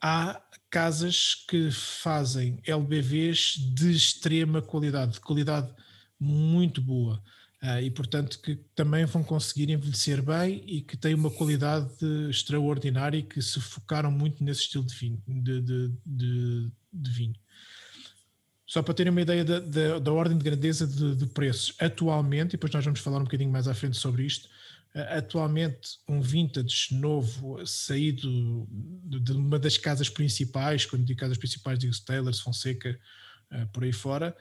[0.00, 5.72] há casas que fazem LBVs de extrema qualidade, de qualidade
[6.18, 7.22] muito boa.
[7.60, 11.92] Uh, e portanto que também vão conseguir envelhecer bem e que têm uma qualidade
[12.30, 15.20] extraordinária e que se focaram muito nesse estilo de vinho.
[15.26, 17.34] De, de, de, de vinho.
[18.64, 22.52] Só para terem uma ideia da, da, da ordem de grandeza de, preços, atualmente, e
[22.52, 24.44] depois nós vamos falar um bocadinho mais à frente sobre isto,
[24.94, 31.78] uh, atualmente um vintage novo saído de, uma das casas principais, quando digo casas principais
[31.78, 32.98] digo Taylors, Fonseca,
[33.50, 34.36] uh, por aí fora,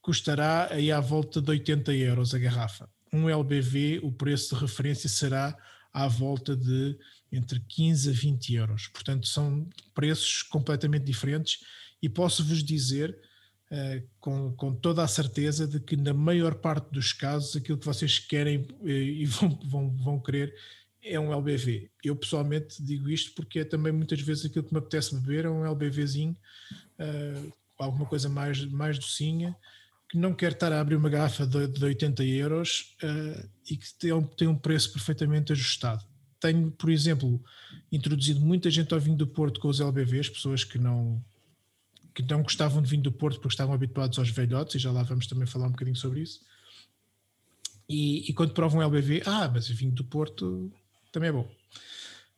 [0.00, 2.88] custará aí à volta de 80 euros a garrafa.
[3.12, 5.56] Um LBV, o preço de referência será
[5.92, 6.96] à volta de
[7.32, 8.86] entre 15 a 20 euros.
[8.88, 11.60] Portanto, são preços completamente diferentes
[12.02, 13.18] e posso-vos dizer
[13.70, 17.86] uh, com, com toda a certeza de que na maior parte dos casos aquilo que
[17.86, 20.54] vocês querem uh, e vão, vão, vão querer
[21.02, 21.90] é um LBV.
[22.04, 25.50] Eu pessoalmente digo isto porque é também muitas vezes aquilo que me apetece beber é
[25.50, 26.36] um LBVzinho,
[26.98, 29.56] uh, alguma coisa mais, mais docinha,
[30.10, 33.94] que não quer estar a abrir uma garrafa de, de 80 euros uh, e que
[33.94, 36.04] tem um, tem um preço perfeitamente ajustado.
[36.40, 37.40] Tenho, por exemplo,
[37.92, 41.24] introduzido muita gente ao vinho do Porto com os LBVs, pessoas que não,
[42.12, 45.04] que não gostavam de vinho do Porto porque estavam habituados aos velhotes, e já lá
[45.04, 46.40] vamos também falar um bocadinho sobre isso.
[47.88, 50.72] E, e quando provam um LBV, ah, mas o vinho do Porto
[51.12, 51.48] também é bom.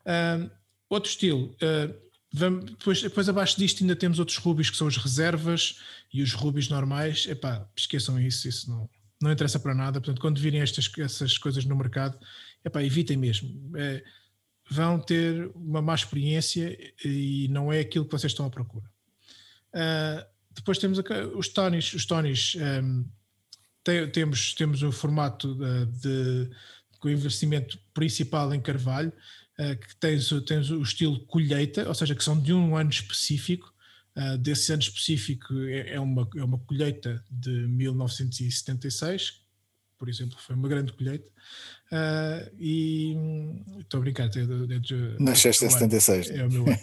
[0.04, 0.50] Uh,
[0.90, 1.94] outro estilo, uh,
[2.32, 5.80] Vamos, depois, depois abaixo disto ainda temos outros rubis que são as reservas
[6.12, 7.26] e os rubis normais.
[7.26, 8.88] Epá, esqueçam isso, isso não,
[9.20, 10.00] não interessa para nada.
[10.00, 12.18] Portanto, quando virem estas essas coisas no mercado,
[12.64, 13.76] epá, evitem mesmo.
[13.76, 14.02] É,
[14.70, 18.90] vão ter uma má experiência e não é aquilo que vocês estão à procura.
[19.74, 20.98] Uh, depois temos
[21.34, 21.92] os tonis.
[21.92, 23.04] Os tonis um,
[23.84, 26.50] tem, temos, temos o formato de, de,
[26.98, 29.12] com investimento principal em carvalho
[29.56, 33.72] que tens, tens o estilo colheita, ou seja, que são de um ano específico.
[34.14, 39.42] Uh, desse ano específico é, é, uma, é uma colheita de 1976,
[40.02, 41.28] por exemplo, foi uma grande colheita.
[41.92, 43.14] Uh, e
[43.78, 46.30] estou a brincar, é, é de, Nasceste em 76.
[46.30, 46.78] É o meu ano.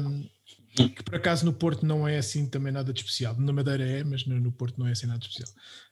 [0.00, 0.28] um,
[0.88, 3.38] que por acaso no Porto não é assim também nada de especial.
[3.38, 5.48] Na Madeira é, mas no, no Porto não é assim nada de especial.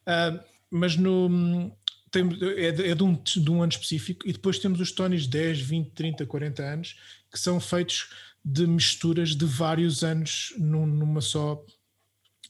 [0.08, 1.70] Uh, mas no,
[2.18, 5.60] é, de, é de, um, de um ano específico, e depois temos os Tonys 10,
[5.60, 6.96] 20, 30, 40 anos,
[7.30, 8.10] que são feitos
[8.44, 11.64] de misturas de vários anos num, numa, só,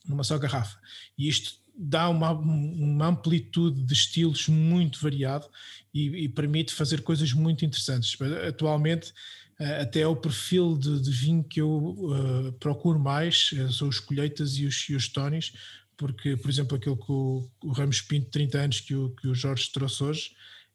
[0.05, 0.77] numa só garrafa.
[1.17, 5.47] E isto dá uma, uma amplitude de estilos muito variado
[5.93, 8.15] e, e, permite fazer coisas muito interessantes.
[8.47, 9.13] Atualmente,
[9.59, 13.99] eh, até o perfil de, de vinho que eu uh, procuro mais eh, são os
[13.99, 15.07] colheitas e os, e os
[15.97, 19.35] porque, por exemplo, aquele que o, o Ramos Pinto, 30 anos, que o, que o
[19.35, 20.31] Jorge trouxe hoje,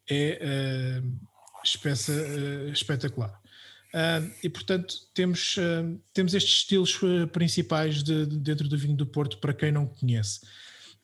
[0.09, 1.19] é uh,
[1.65, 3.41] espécie, uh, espetacular.
[3.89, 6.99] Uh, e, portanto, temos, uh, temos estes estilos
[7.33, 10.41] principais de, de, dentro do vinho do Porto para quem não conhece.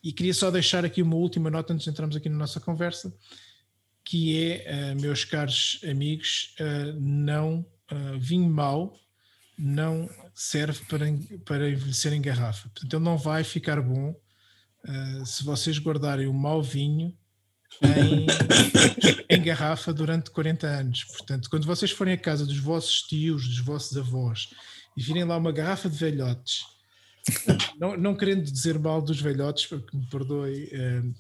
[0.03, 3.14] E queria só deixar aqui uma última nota antes de entrarmos aqui na nossa conversa,
[4.05, 6.55] que é, meus caros amigos,
[7.00, 7.64] não
[8.18, 9.00] vinho mau
[9.59, 11.07] não serve para,
[11.44, 12.68] para envelhecer em garrafa.
[12.68, 17.16] Portanto, ele não vai ficar bom uh, se vocês guardarem o mau vinho
[17.81, 18.27] em,
[19.31, 21.05] em, garrafa durante 40 anos.
[21.05, 24.49] Portanto, quando vocês forem à casa dos vossos tios, dos vossos avós
[24.97, 26.64] e virem lá uma garrafa de velhotes,
[27.79, 31.14] não, não querendo dizer mal dos velhotes, porque me perdoe uh,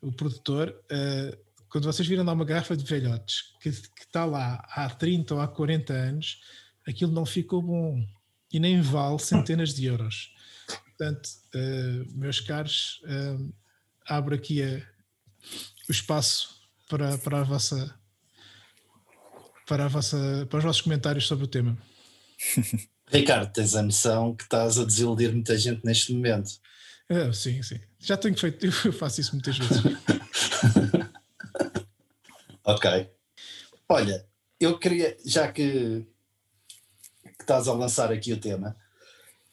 [0.00, 4.64] o produtor, uh, quando vocês virem lá uma garrafa de velhotes que, que está lá
[4.70, 6.40] há 30 ou há 40 anos,
[6.86, 8.02] aquilo não ficou bom
[8.52, 10.32] e nem vale centenas de euros.
[10.66, 13.52] Portanto, uh, meus caros, uh,
[14.06, 14.82] abro aqui a,
[15.88, 16.56] o espaço
[16.88, 17.94] para, para a vossa
[19.66, 21.76] para, a vossa, para os vossos comentários sobre o tema.
[23.10, 26.50] Ricardo, tens a noção que estás a desiludir muita gente neste momento.
[27.10, 27.80] Uh, sim, sim.
[28.00, 29.82] Já tenho feito, eu faço isso muitas vezes.
[32.64, 33.10] ok.
[33.88, 34.26] Olha,
[34.58, 36.06] eu queria, já que
[37.36, 38.76] que estás a lançar aqui o tema,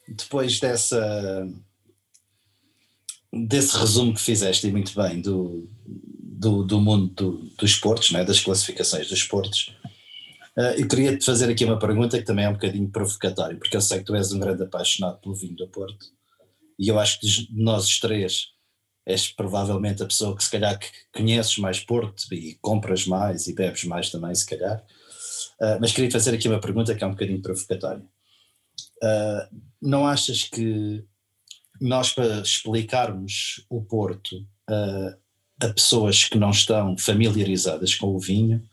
[0.08, 1.48] depois dessa
[3.32, 8.24] desse resumo que fizeste e muito bem do, do, do mundo do, dos esportes, né,
[8.24, 9.74] das classificações dos esportes,
[10.56, 13.76] uh, eu queria te fazer aqui uma pergunta que também é um bocadinho provocatória, porque
[13.76, 16.06] eu sei que tu és um grande apaixonado pelo vinho do Porto,
[16.78, 18.54] e eu acho que de nós os três
[19.06, 23.54] és provavelmente a pessoa que se calhar que conheces mais Porto e compras mais e
[23.54, 24.82] bebes mais também, se calhar.
[25.60, 28.04] Uh, mas queria fazer aqui uma pergunta que é um bocadinho provocatória.
[29.02, 31.04] Uh, não achas que
[31.80, 34.36] nós, para explicarmos o Porto
[34.70, 35.16] uh,
[35.60, 38.68] a pessoas que não estão familiarizadas com o vinho,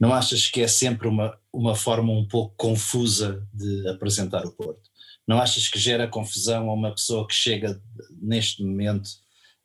[0.00, 4.90] não achas que é sempre uma, uma forma um pouco confusa de apresentar o Porto?
[5.26, 7.80] Não achas que gera confusão a uma pessoa que chega
[8.20, 9.08] neste momento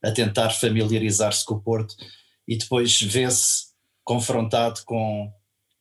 [0.01, 1.95] a tentar familiarizar-se com o Porto
[2.47, 3.69] e depois vê-se
[4.03, 5.31] confrontado com,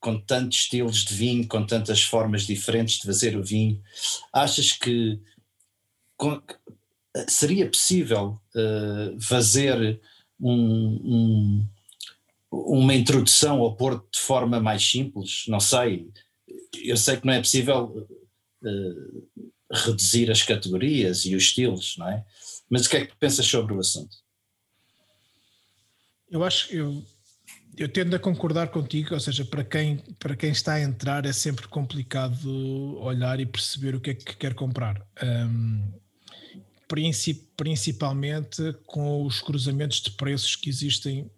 [0.01, 3.83] com tantos estilos de vinho, com tantas formas diferentes de fazer o vinho?
[4.33, 5.21] Achas que
[6.17, 6.43] com,
[7.29, 10.01] seria possível uh, fazer
[10.41, 11.69] um, um,
[12.51, 15.45] uma introdução ao Porto de forma mais simples?
[15.49, 16.11] Não sei.
[16.83, 18.07] Eu sei que não é possível
[18.63, 22.25] uh, reduzir as categorias e os estilos, não é?
[22.71, 24.17] Mas o que é que pensas sobre o assunto?
[26.31, 27.03] Eu acho, eu,
[27.79, 31.33] eu tendo a concordar contigo, ou seja, para quem, para quem está a entrar é
[31.33, 35.01] sempre complicado olhar e perceber o que é que quer comprar.
[35.23, 35.93] Um,
[37.57, 41.31] principalmente com os cruzamentos de preços que existem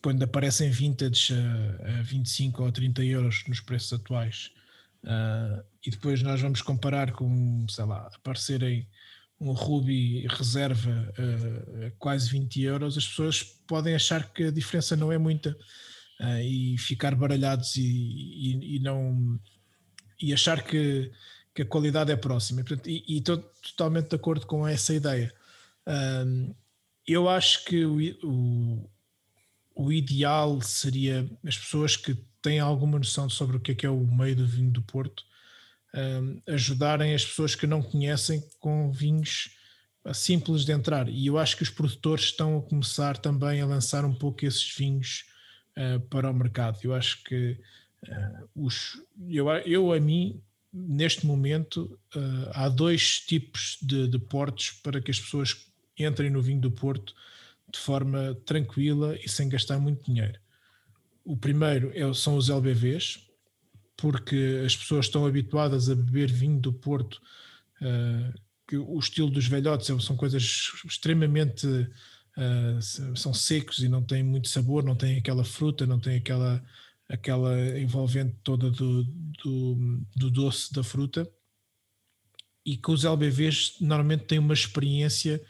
[0.00, 4.50] quando aparecem vintage a, a 25 ou 30 euros nos preços atuais.
[5.04, 8.86] Uh, e depois nós vamos comparar com, sei lá, aparecerem
[9.40, 14.94] um Ruby reserva uh, a quase 20 euros, as pessoas podem achar que a diferença
[14.96, 15.56] não é muita
[16.20, 19.40] uh, e ficar baralhados e, e, e, não
[20.20, 21.10] e achar que
[21.52, 22.64] que a qualidade é próxima.
[22.86, 25.34] E, e estou totalmente de acordo com essa ideia.
[27.06, 28.90] Eu acho que o, o,
[29.74, 33.90] o, ideal seria as pessoas que têm alguma noção sobre o que é que é
[33.90, 35.24] o meio do vinho do Porto
[35.94, 39.56] um, ajudarem as pessoas que não conhecem com vinhos
[40.14, 41.08] simples de entrar.
[41.08, 44.74] E eu acho que os produtores estão a começar também a lançar um pouco esses
[44.74, 45.24] vinhos
[45.76, 46.78] uh, para o mercado.
[46.82, 47.58] Eu acho que
[48.06, 50.40] uh, os, eu, eu, a mim,
[50.72, 55.66] neste momento uh, há dois tipos de, de, portos para que as pessoas
[55.98, 57.14] entrem no vinho do Porto
[57.70, 60.38] de forma tranquila e sem gastar muito dinheiro.
[61.24, 63.29] O primeiro é, são os LBVs,
[64.00, 67.20] porque as pessoas estão habituadas a beber vinho do Porto,
[67.80, 70.42] uh, que o estilo dos velhotes são coisas
[70.84, 76.16] extremamente uh, são secos e não têm muito sabor, não têm aquela fruta, não têm
[76.16, 76.62] aquela
[77.08, 81.28] aquela envolvente toda do, do, do, doce da fruta.
[82.64, 85.42] E que os LBVs normalmente têm uma experiência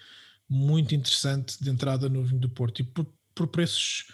[0.49, 2.81] muito interessante de entrada no vinho do Porto.
[2.81, 4.07] E por, por preços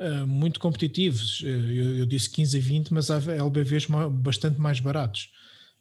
[0.00, 1.40] uh, muito competitivos.
[1.40, 5.30] Uh, eu, eu, disse 15 a 20, mas há LBVs bastante mais baratos.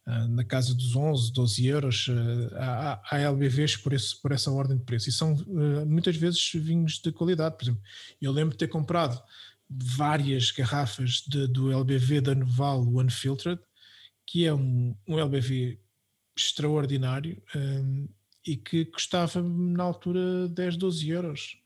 [0.06, 2.10] Uh, na casa dos 11, 12 euros,
[2.56, 5.36] há, há, LBVs por, esse, por essa ordem de preço e são
[5.88, 7.56] muitas vezes vinhos de qualidade.
[7.56, 7.82] Por exemplo,
[8.22, 9.22] eu lembro de ter comprado
[9.70, 13.62] várias garrafas de, do LBV da Noval Unfiltered,
[14.28, 15.80] que é um, um LBV
[16.36, 18.08] extraordinário um,
[18.46, 21.58] e que custava na altura 10, 12 euros.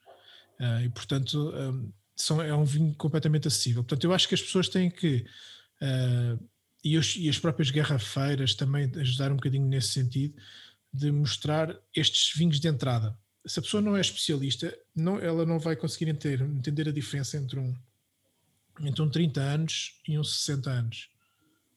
[0.60, 3.84] Uh, e portanto um, são, é um vinho completamente acessível.
[3.84, 5.26] Portanto, eu acho que as pessoas têm que.
[5.82, 6.44] Uh,
[6.84, 10.36] e, os, e as próprias garrafeiras também ajudar um bocadinho nesse sentido
[10.92, 13.18] de mostrar estes vinhos de entrada.
[13.46, 17.38] Se a pessoa não é especialista, não, ela não vai conseguir entender, entender a diferença
[17.38, 17.76] entre um,
[18.82, 21.10] entre um 30 anos e uns 60 anos,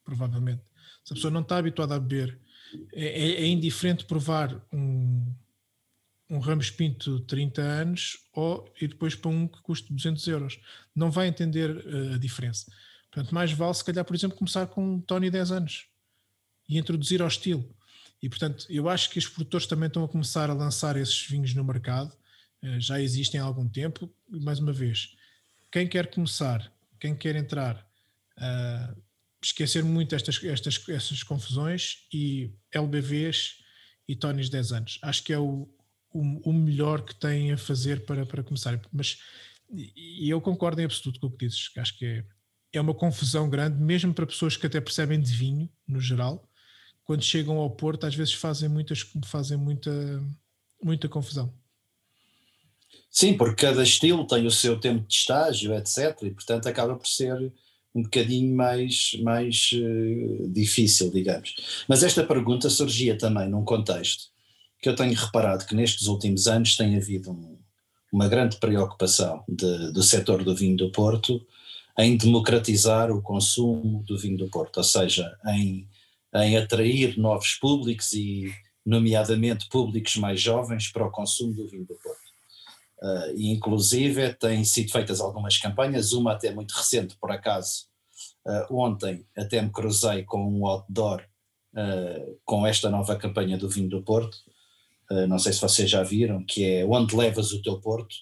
[0.04, 0.62] provavelmente.
[1.04, 2.38] Se a pessoa não está habituada a beber,
[2.92, 5.32] é, é, é indiferente provar um,
[6.30, 10.60] um Ramos Pinto de 30 anos ou e depois para um que custa 200 euros.
[10.94, 12.70] Não vai entender uh, a diferença.
[13.10, 15.86] Portanto, mais vale, se calhar, por exemplo, começar com um Tony 10 anos
[16.68, 17.68] e introduzir ao estilo.
[18.22, 21.52] E, portanto, eu acho que os produtores também estão a começar a lançar esses vinhos
[21.54, 22.12] no mercado.
[22.62, 24.08] Uh, já existem há algum tempo.
[24.28, 25.16] Mais uma vez,
[25.70, 27.76] quem quer começar quem quer entrar,
[28.36, 29.02] uh,
[29.42, 33.56] esquecer muito estas, estas, estas confusões e LBVs
[34.06, 34.98] e Tonys 10 anos.
[35.02, 35.66] Acho que é o,
[36.12, 38.80] o, o, melhor que têm a fazer para, para começar.
[38.92, 39.18] Mas
[39.72, 41.70] e eu concordo em absoluto com o que dizes.
[41.76, 42.24] Acho que é,
[42.72, 46.48] é uma confusão grande, mesmo para pessoas que até percebem de vinho, no geral.
[47.04, 49.90] Quando chegam ao Porto, às vezes fazem, muitas, fazem muita,
[50.82, 51.52] muita confusão.
[53.10, 56.16] Sim, porque cada estilo tem o seu tempo de estágio, etc.
[56.22, 57.52] E portanto acaba por ser
[57.92, 61.84] um bocadinho mais, mais uh, difícil, digamos.
[61.88, 64.30] Mas esta pergunta surgia também num contexto
[64.80, 67.58] que eu tenho reparado que nestes últimos anos tem havido um,
[68.12, 71.44] uma grande preocupação de, do setor do vinho do Porto
[71.98, 75.86] em democratizar o consumo do vinho do Porto, ou seja, em,
[76.34, 78.50] em atrair novos públicos e,
[78.86, 82.30] nomeadamente, públicos mais jovens para o consumo do vinho do Porto.
[83.02, 87.86] Uh, e inclusive têm sido feitas algumas campanhas, uma até muito recente, por acaso,
[88.46, 91.22] uh, ontem até me cruzei com um outdoor
[91.74, 94.36] uh, com esta nova campanha do vinho do Porto,
[95.28, 98.14] não sei se vocês já viram, que é Onde Levas o Teu Porto,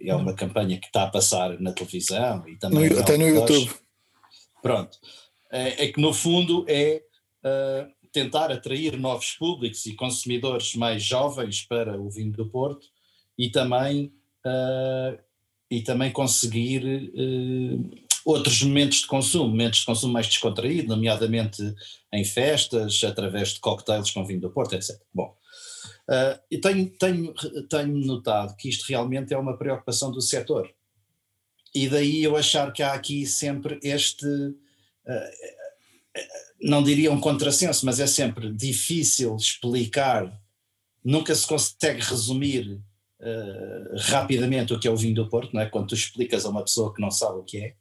[0.00, 3.70] é uma campanha que está a passar na televisão e também no, até no YouTube.
[4.62, 4.98] Pronto,
[5.50, 7.02] é, é, que no fundo é
[8.12, 12.86] tentar atrair novos públicos e consumidores mais jovens para o vinho do Porto
[13.38, 14.12] e também,
[14.46, 15.18] uh,
[15.70, 17.90] e também conseguir uh,
[18.24, 21.62] outros momentos de consumo, momentos de consumo mais descontraído, nomeadamente
[22.12, 25.00] em festas, através de cocktails com vinho do Porto, etc.
[25.12, 25.34] Bom,
[26.08, 27.34] uh, e tenho, tenho,
[27.68, 30.72] tenho notado que isto realmente é uma preocupação do setor.
[31.74, 34.26] E daí eu achar que há aqui sempre este,
[36.62, 40.32] não diria um contrassenso, mas é sempre difícil explicar,
[41.04, 42.80] nunca se consegue resumir
[43.20, 45.66] uh, rapidamente o que é o vinho do Porto, não é?
[45.66, 47.74] quando tu explicas a uma pessoa que não sabe o que é.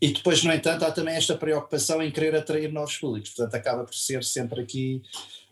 [0.00, 3.84] E depois, no entanto, há também esta preocupação em querer atrair novos públicos, portanto acaba
[3.84, 5.00] por ser sempre aqui.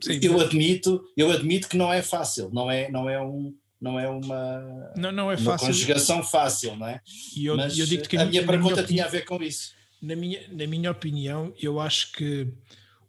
[0.01, 3.98] Sim, eu admito, eu admito que não é fácil, não é, não é um, não
[3.98, 5.66] é uma, não, não é fácil.
[5.66, 7.01] uma conjugação fácil, não é?
[7.36, 9.72] E eu, Mas eu digo que a minha pergunta minha tinha a ver com isso.
[10.01, 12.48] Na minha, na minha opinião, eu acho que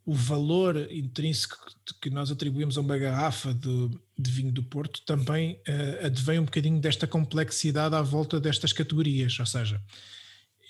[0.05, 1.57] o valor intrínseco
[2.01, 6.45] que nós atribuímos a uma garrafa de, de vinho do Porto também uh, advém um
[6.45, 9.81] bocadinho desta complexidade à volta destas categorias, ou seja,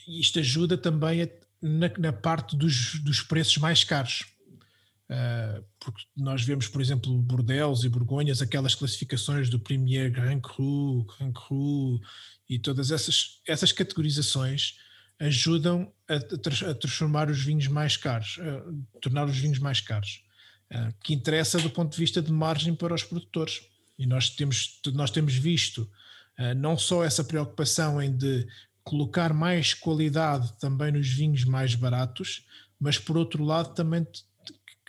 [0.07, 1.27] isto ajuda também a,
[1.61, 4.25] na, na, parte dos, dos preços mais caros.
[5.11, 11.03] Uh, porque nós vemos, por exemplo, Bordeaux e Borgonhas, aquelas classificações do Premier Grand Cru,
[11.03, 11.99] Grand Cru
[12.47, 14.77] e todas essas, essas categorizações
[15.19, 20.23] ajudam a, a, transformar os vinhos mais caros, a tornar os vinhos mais caros,
[20.71, 23.63] uh, que interessa do ponto de vista de margem para os produtores.
[23.99, 25.89] E nós temos, nós temos visto
[26.57, 28.47] não só essa preocupação em de
[28.83, 32.47] colocar mais qualidade também nos vinhos mais baratos,
[32.79, 34.07] mas por outro lado também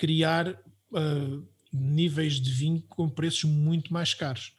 [0.02, 4.52] criar uh, níveis de vinho com preços muito mais caros.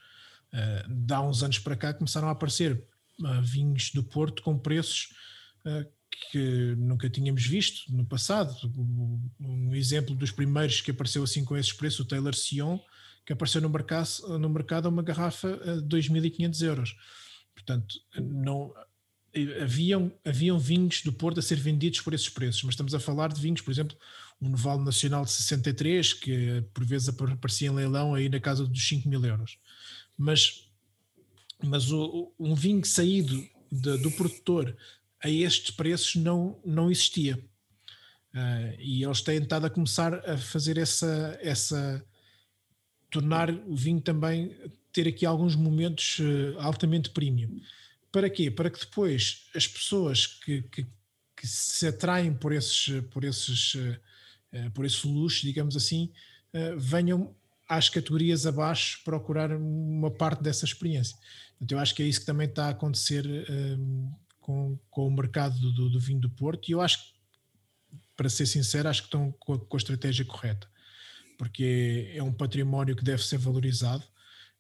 [0.54, 2.82] Uh, uns anos para cá começaram a aparecer
[3.20, 5.10] uh, vinhos do Porto com preços
[5.66, 5.88] eh,
[6.32, 8.56] que nunca tínhamos visto no passado.
[9.38, 12.80] Um exemplo dos primeiros que apareceu assim com esses preços, o Taylor Sion,
[13.26, 16.96] que apareceu no mercado, no mercado uma garrafa a 2.500 euros.
[17.54, 18.74] Portanto, não,
[19.62, 23.34] haviam, haviam vinhos do Porto a ser vendidos por esses preços, mas estamos a falar
[23.34, 23.98] de vinhos, por exemplo,
[24.42, 28.88] um Noval Nacional de 63, que por vezes aparecia em leilão aí na casa dos
[28.88, 29.58] 5 mil euros.
[30.18, 30.68] Mas,
[31.64, 34.76] mas o, um vinho saído de, do produtor
[35.24, 37.38] a estes preços não, não existia.
[38.34, 42.04] Uh, e eles têm estado a começar a fazer essa, essa
[43.10, 44.56] tornar o vinho também
[44.92, 47.62] ter aqui alguns momentos uh, altamente premium.
[48.12, 48.52] Para quê?
[48.52, 50.86] Para que depois as pessoas que, que,
[51.36, 54.00] que se atraem por esses, por esses, uh,
[54.74, 56.12] por esse luxo, digamos assim,
[56.78, 57.36] venham
[57.68, 61.18] às categorias abaixo procurar uma parte dessa experiência.
[61.60, 63.26] Então eu acho que é isso que também está a acontecer
[64.44, 67.14] com, com o mercado do, do, vinho do Porto e eu acho que,
[68.16, 70.68] para ser sincero, acho que estão com a, com a estratégia correta,
[71.38, 74.04] porque é, é um património que deve ser valorizado.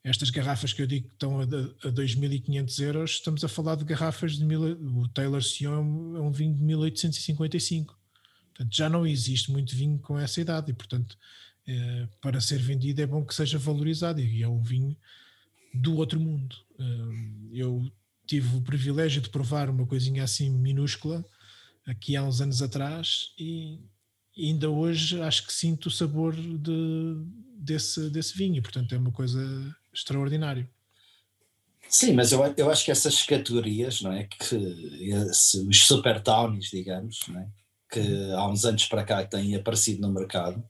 [0.03, 3.85] Estas garrafas que eu digo que estão a, a 2.500 euros, estamos a falar de
[3.85, 7.97] garrafas de mil, o Taylor Sion é um vinho de 1855.
[8.53, 11.17] Portanto, já não existe muito vinho com essa idade e, portanto,
[11.67, 14.95] é, para ser vendido é bom que seja valorizado e é um vinho
[15.73, 16.55] do outro mundo.
[17.51, 17.91] Eu
[18.27, 21.25] tive o privilégio de provar uma coisinha assim minúscula
[21.85, 23.79] aqui há uns anos atrás e
[24.37, 27.15] ainda hoje acho que sinto o sabor de,
[27.55, 29.41] desse, desse vinho, portanto é uma coisa
[29.93, 30.69] extraordinária.
[31.89, 34.23] Sim, mas eu, eu acho que essas categorias, não é?
[34.23, 34.55] Que
[35.29, 37.47] esse, os super townies, digamos, não é?
[37.93, 40.63] Que há uns anos para cá têm aparecido no mercado,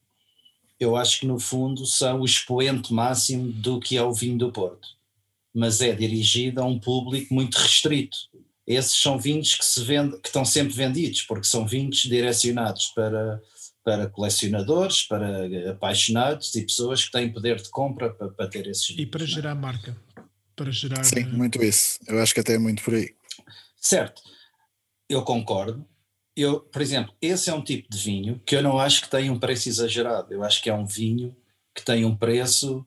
[0.79, 4.51] eu acho que no fundo são o expoente máximo do que é o vinho do
[4.51, 4.87] Porto
[5.53, 8.17] mas é dirigida a um público muito restrito.
[8.65, 13.41] Esses são vinhos que se vende, que estão sempre vendidos, porque são vinhos direcionados para,
[13.83, 18.87] para colecionadores, para apaixonados e pessoas que têm poder de compra para, para ter esses
[18.87, 19.03] vinhos.
[19.03, 19.27] E para é?
[19.27, 19.95] gerar marca.
[20.55, 21.03] Para gerar...
[21.03, 21.99] Sim, muito isso.
[22.07, 23.13] Eu acho que até é muito por aí.
[23.79, 24.21] Certo.
[25.09, 25.85] eu concordo.
[26.35, 29.29] Eu, por exemplo, esse é um tipo de vinho que eu não acho que tem
[29.29, 30.33] um preço exagerado.
[30.33, 31.35] Eu acho que é um vinho
[31.75, 32.85] que tem um preço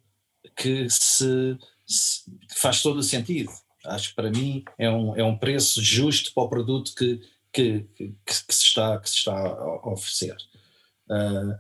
[0.57, 2.23] que se, se
[2.57, 3.51] faz todo o sentido.
[3.85, 7.21] Acho que para mim é um, é um preço justo para o produto que,
[7.53, 10.37] que, que, que se, está, que se está a oferecer.
[11.09, 11.55] Uh,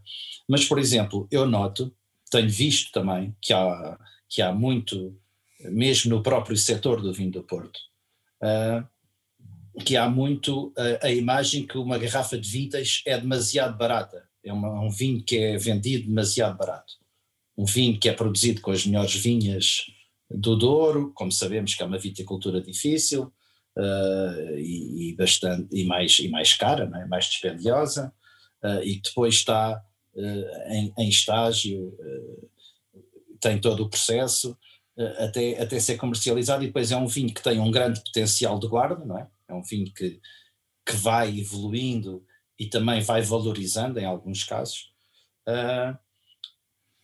[0.49, 1.95] mas, por exemplo, eu noto,
[2.31, 5.17] tenho visto também que há, que há muito,
[5.61, 7.79] mesmo no próprio setor do vinho do Porto,
[8.43, 8.87] uh,
[9.85, 14.27] que há muito a, a, imagem que uma garrafa de vintage é demasiado barata.
[14.45, 16.95] É uma, um vinho que é vendido demasiado barato.
[17.57, 19.87] Um vinho que é produzido com as melhores vinhas
[20.31, 23.33] do Douro, como sabemos que é uma viticultura difícil
[23.77, 27.07] uh, e, e, bastante e mais, e mais cara, é?
[27.07, 28.13] mais dispendiosa,
[28.63, 29.81] uh, e depois está
[30.15, 31.97] uh, em, em, estágio,
[33.41, 34.57] tem todo o processo
[35.19, 38.67] até, até ser comercializado, e depois é um vinho que tem um grande potencial de
[38.67, 39.27] guarda, não é?
[39.49, 40.21] É um vinho que,
[40.85, 42.25] que vai evoluindo
[42.59, 44.93] e também vai valorizando em alguns casos.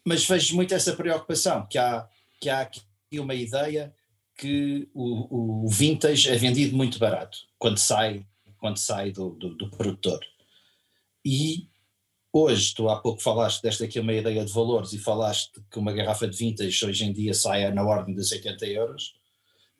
[0.05, 2.09] mas vejo muito essa preocupação, que há,
[2.41, 2.83] que há aqui
[3.19, 3.95] uma ideia
[4.37, 8.27] que o, o vintage é vendido muito barato quando sai,
[8.59, 10.21] quando sai do, do, do produtor.
[11.25, 11.69] E
[12.33, 15.93] hoje, tu há pouco falaste desta aqui uma ideia de valores e falaste que uma
[15.93, 19.15] garrafa de vintage hoje em dia sai na ordem dos 80 euros.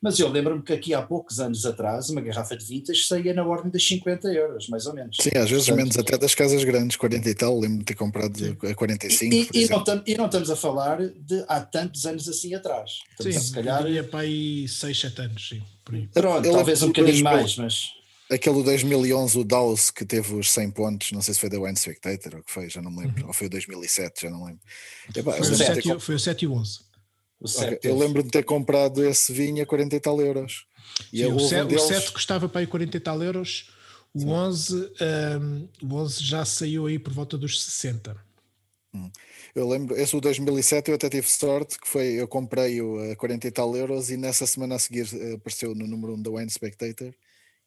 [0.03, 3.45] Mas eu lembro-me que aqui há poucos anos atrás uma garrafa de vintage saía na
[3.45, 5.15] ordem dos 50 euros, mais ou menos.
[5.17, 7.95] Sim, às vezes Portanto, menos até das casas grandes, 40 e tal, lembro-me de ter
[7.95, 9.33] comprado a 45.
[9.33, 12.99] E, e, não tam, e, não estamos a falar de há tantos anos assim atrás.
[13.11, 13.81] Estamos sim, se calhar.
[13.81, 15.63] Diria para aí 6, 7 anos, sim.
[16.13, 17.91] Pronto, talvez um bocadinho mais, mas.
[18.29, 21.77] Aquele 2011, o Dawes, que teve os 100 pontos, não sei se foi da Wine
[21.77, 23.27] Spectator ou que foi, já não me lembro, uhum.
[23.27, 24.59] ou foi o 2007, já não lembro.
[25.15, 26.92] Epá, foi, o 7, foi o 7 e o 11.
[27.43, 27.79] Okay.
[27.83, 30.65] Eu lembro de ter comprado esse vinho a 40 e tal euros.
[31.11, 31.83] Sim, o, 7, deles...
[31.83, 33.69] o 7 custava para aí 40 e tal euros,
[34.13, 34.91] o 11,
[35.41, 38.15] um, o 11 já saiu aí por volta dos 60.
[38.93, 39.11] Hum.
[39.55, 43.47] Eu lembro, esse o 2007 eu até tive sorte, que foi, eu comprei-o a 40
[43.47, 46.49] e tal euros e nessa semana a seguir eh, apareceu no número 1 da Wine
[46.49, 47.13] Spectator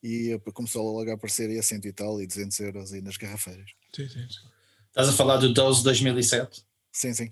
[0.02, 3.16] e começou logo a aparecer aí a 100 e tal e 200 euros aí nas
[3.16, 3.70] garrafeiras.
[3.94, 4.48] Sim, sim, sim.
[4.88, 6.64] Estás a falar do 12 2007?
[6.92, 7.28] Sim, sim.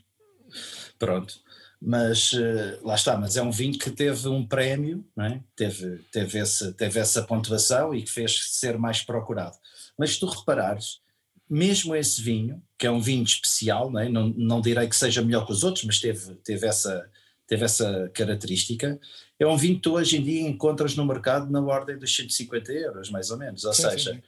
[0.99, 1.45] Pronto
[1.87, 5.39] mas uh, lá está, mas é um vinho que teve um prémio, é?
[5.55, 9.57] teve, teve, esse, teve essa pontuação e que fez ser mais procurado.
[9.99, 11.01] Mas se tu reparares,
[11.49, 14.09] mesmo esse vinho, que é um vinho especial, não, é?
[14.09, 17.07] não, não direi que seja melhor que os outros, mas teve, teve, essa,
[17.47, 18.99] teve essa característica,
[19.39, 22.73] é um vinho que tu hoje em dia encontras no mercado na ordem dos 150
[22.73, 23.63] euros, mais ou menos.
[23.63, 24.23] Ou sim, seja, sim.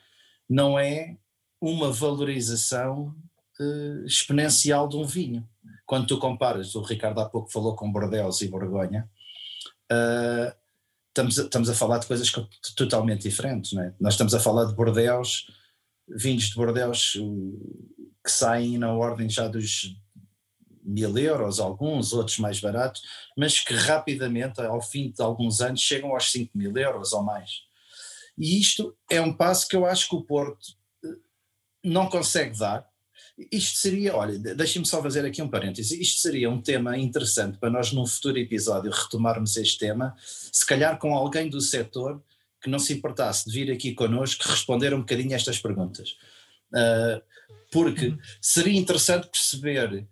[0.46, 1.16] não é
[1.58, 3.14] uma valorização
[3.58, 5.48] uh, exponencial de um vinho
[5.84, 9.08] quando tu comparas, o Ricardo há pouco falou com Bordeaux e Borgonha,
[9.92, 10.54] uh,
[11.08, 12.30] estamos, a, estamos a falar de coisas
[12.76, 13.94] totalmente diferentes, não é?
[14.00, 15.46] Nós estamos a falar de Bordeaux,
[16.08, 17.12] vinhos de Bordeaux
[18.24, 19.96] que saem na ordem já dos
[20.86, 23.02] mil euros, alguns, outros mais baratos,
[23.36, 27.62] mas que rapidamente, ao fim de alguns anos, chegam aos 5 mil euros ou mais.
[28.38, 31.08] E isto é um passo que eu acho que o Porto eh,
[31.82, 32.88] não consegue dar,
[33.52, 37.68] isto seria, olha, deixem-me só fazer aqui um parêntese, isto seria um tema interessante para
[37.68, 42.22] nós num futuro episódio retomarmos este tema, se calhar com alguém do setor
[42.62, 46.16] que não se importasse de vir aqui connosco responder um bocadinho estas perguntas.
[46.72, 47.20] Uh,
[47.70, 48.18] porque uhum.
[48.40, 50.06] seria interessante perceber,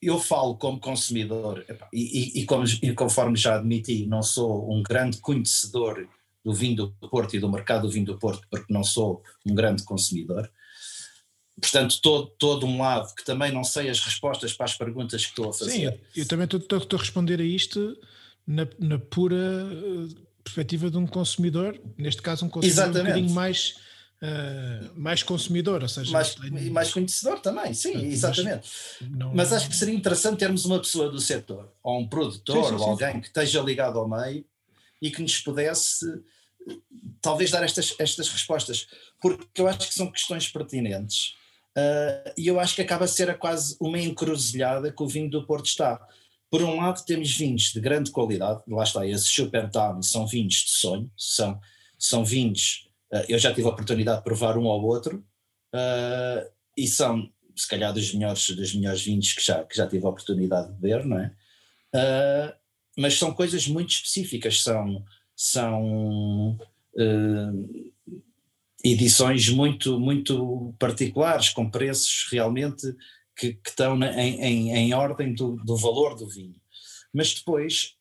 [0.00, 4.82] eu falo como consumidor, e, e, e, como, e conforme já admiti, não sou um
[4.82, 6.06] grande conhecedor
[6.44, 9.54] do vinho do Porto e do mercado do vinho do Porto, porque não sou um
[9.54, 10.50] grande consumidor,
[11.60, 15.30] portanto, todo, todo um lado que também não sei as respostas para as perguntas que
[15.30, 15.72] estou a fazer.
[15.72, 17.96] Sim, eu também estou, estou a responder a isto
[18.46, 23.00] na, na, pura eh, perspectiva de um consumidor, neste caso um consumidor Exatamente.
[23.00, 23.76] um bocadinho mais,
[24.22, 26.10] uh, mais consumidor, ou seja...
[26.10, 28.68] Mais, e mais conhecedor também, sim, exatamente.
[29.02, 32.70] Não, Mas acho que seria interessante termos uma pessoa do setor, ou um produtor, sim,
[32.70, 34.44] sim, ou alguém que esteja ligado ao meio
[35.02, 36.06] e que nos pudesse
[37.20, 38.86] talvez dar estas, estas respostas,
[39.20, 41.37] porque eu acho que são questões pertinentes
[41.78, 45.30] Uh, e eu acho que acaba a ser a quase uma encruzilhada que o vinho
[45.30, 46.00] do Porto está.
[46.50, 50.54] Por um lado, temos vinhos de grande qualidade, lá está, esses Super Town são vinhos
[50.54, 51.60] de sonho, são,
[51.98, 55.24] são vinhos, uh, eu já tive a oportunidade de provar um ao outro,
[55.74, 60.04] uh, e são, se calhar, dos melhores, dos melhores vinhos que já, que já tive
[60.04, 61.32] a oportunidade de beber, não é?
[62.96, 65.02] mas são coisas muito específicas, são,
[65.34, 66.58] são
[68.84, 72.94] edições muito, muito particulares, com preços realmente
[73.36, 76.60] que, que estão na, em, em, em, ordem do, do, valor do vinho.
[77.12, 77.96] Mas depois,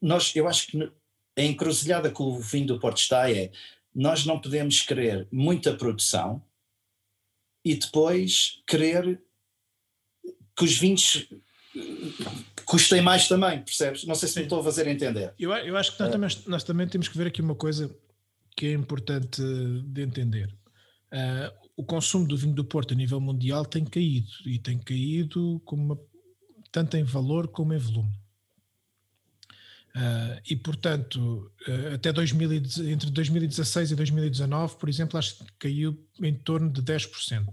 [0.00, 0.92] nós, eu acho que
[1.36, 3.50] a encruzilhada que o vinho do Porto está é,
[3.94, 6.42] nós não podemos querer muita produção
[7.64, 9.20] e depois querer
[10.56, 11.26] que os vinhos
[12.64, 14.04] custem mais também, percebes?
[14.04, 15.34] Não sei se me estou a fazer entender.
[15.38, 17.94] Eu, eu acho que nós, uh, também, nós também temos que ver aqui uma coisa
[18.56, 20.54] que é importante de entender.
[21.12, 25.60] Uh, o consumo do vinho do Porto a nível mundial tem caído e tem caído
[25.70, 25.98] uma,
[26.70, 28.12] tanto em valor como em volume.
[29.96, 32.52] Uh, e, portanto, uh, até 2000,
[32.88, 37.46] entre 2016 e 2019, por exemplo, acho que caiu em torno de 10%.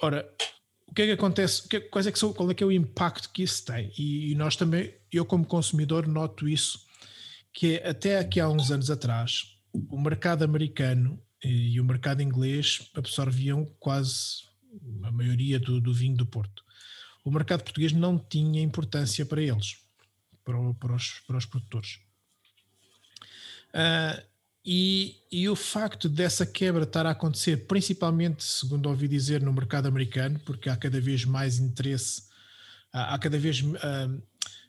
[0.00, 0.26] Ora,
[0.86, 1.68] o que é que acontece?
[1.68, 3.92] Que, quais é que são, qual é que é o impacto que isso tem?
[3.98, 6.80] E, e, nós também, eu como consumidor, noto isso,
[7.52, 9.53] que é, até aqui há uns anos atrás,
[9.88, 14.44] o mercado americano e, e o mercado inglês absorviam quase
[15.02, 16.62] a maioria do, do vinho do Porto.
[17.24, 19.84] O mercado português não tinha importância para eles
[20.44, 21.98] para, para, os, para os produtores.
[23.70, 24.22] Uh,
[24.64, 29.86] e, e, o facto dessa quebra estar a acontecer, principalmente, segundo ouvi dizer, no mercado
[29.86, 32.22] americano, porque há cada vez mais interesse,
[32.92, 34.22] há, há cada vez uh,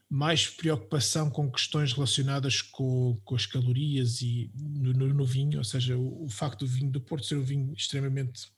[0.09, 5.63] mais preocupação com questões relacionadas com, com as calorias e no, no, no vinho, ou
[5.63, 8.49] seja, o, o, facto do vinho do Porto ser um vinho extremamente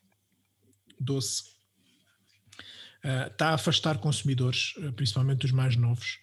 [1.00, 1.44] doce,
[3.04, 6.20] uh, está a afastar consumidores, principalmente os mais novos,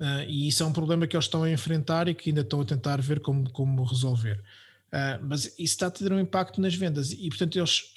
[0.00, 2.62] Uh, e isso é um problema que eles estão a enfrentar e que ainda estão
[2.62, 4.42] a tentar ver como, como resolver.
[4.88, 7.92] Uh, mas isso está a ter um impacto nas vendas e, portanto, eles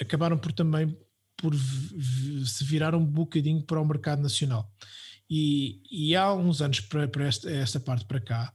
[0.00, 0.94] acabaram por também
[1.36, 4.68] por se virar um bocadinho para o mercado nacional.
[5.28, 8.52] E, e há uns anos para, para esta, esta, parte para cá,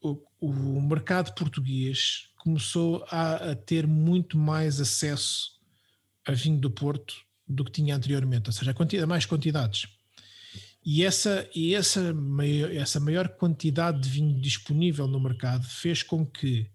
[0.00, 5.52] o, o mercado português começou a, a, ter muito mais acesso
[6.26, 7.14] a vinho do Porto
[7.46, 9.86] do que tinha anteriormente, ou seja, a quantidade, mais quantidades.
[10.84, 16.26] E essa, e essa, maior, essa maior quantidade de vinho disponível no mercado fez com
[16.26, 16.70] que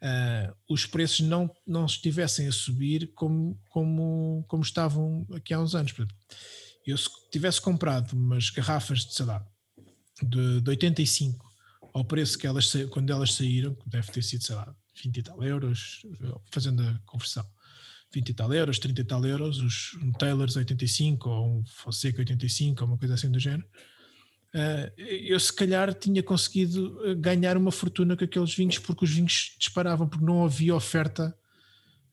[0.00, 5.74] uh, os preços não, não estivessem a subir como, como, como estavam aqui há uns
[5.74, 5.92] anos.
[6.86, 9.46] Eu se tivesse comprado umas garrafas de, sei lá,
[10.22, 11.50] de, de 85
[11.94, 15.22] ao preço que elas, quando elas saíram, que deve ter sido, sei lá, 20 e
[15.22, 16.02] tal euros,
[16.50, 17.46] fazendo a conversão
[18.12, 22.18] 20 e tal euros, 30 e tal euros, os, um Taylors 85 ou um Fonseca
[22.18, 23.64] 85 ou uma coisa assim do género,
[24.54, 29.10] uh, eu se calhar tinha conseguido eh, ganhar uma fortuna com aqueles vinhos porque os
[29.10, 31.34] vinhos disparavam, porque não havia oferta,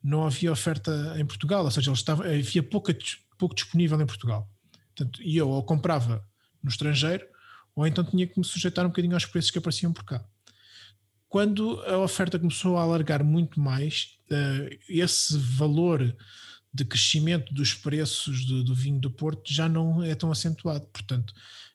[0.01, 2.97] não havia oferta em Portugal, ou seja, estavam, havia pouca,
[3.37, 4.49] pouco disponível em Portugal.
[4.99, 6.25] Portanto, e eu ou comprava
[6.61, 7.25] no estrangeiro
[7.73, 10.23] ou então tinha que me sujeitar um bocadinho aos preços que apareciam por cá.
[11.29, 16.15] Quando a oferta começou a alargar muito mais, uh, esse valor
[16.73, 20.85] de crescimento dos preços do, do, vinho do Porto já não é tão acentuado.
[20.87, 21.31] Portanto,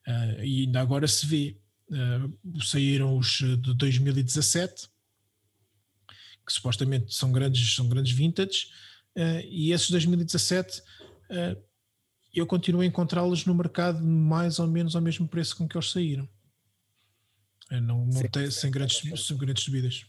[0.06, 1.56] uh, e ainda agora se vê,
[1.88, 4.88] uh, saíram os de 2017,
[6.44, 8.66] que supostamente são grandes, são grandes vintage,
[9.48, 10.82] e esses 2017
[12.34, 15.90] eu continuo a encontrá-los no mercado mais ou menos ao mesmo preço com que eles
[15.90, 16.28] saíram.
[17.70, 20.04] Não, não tem, sem, grandes, sem grandes subidas.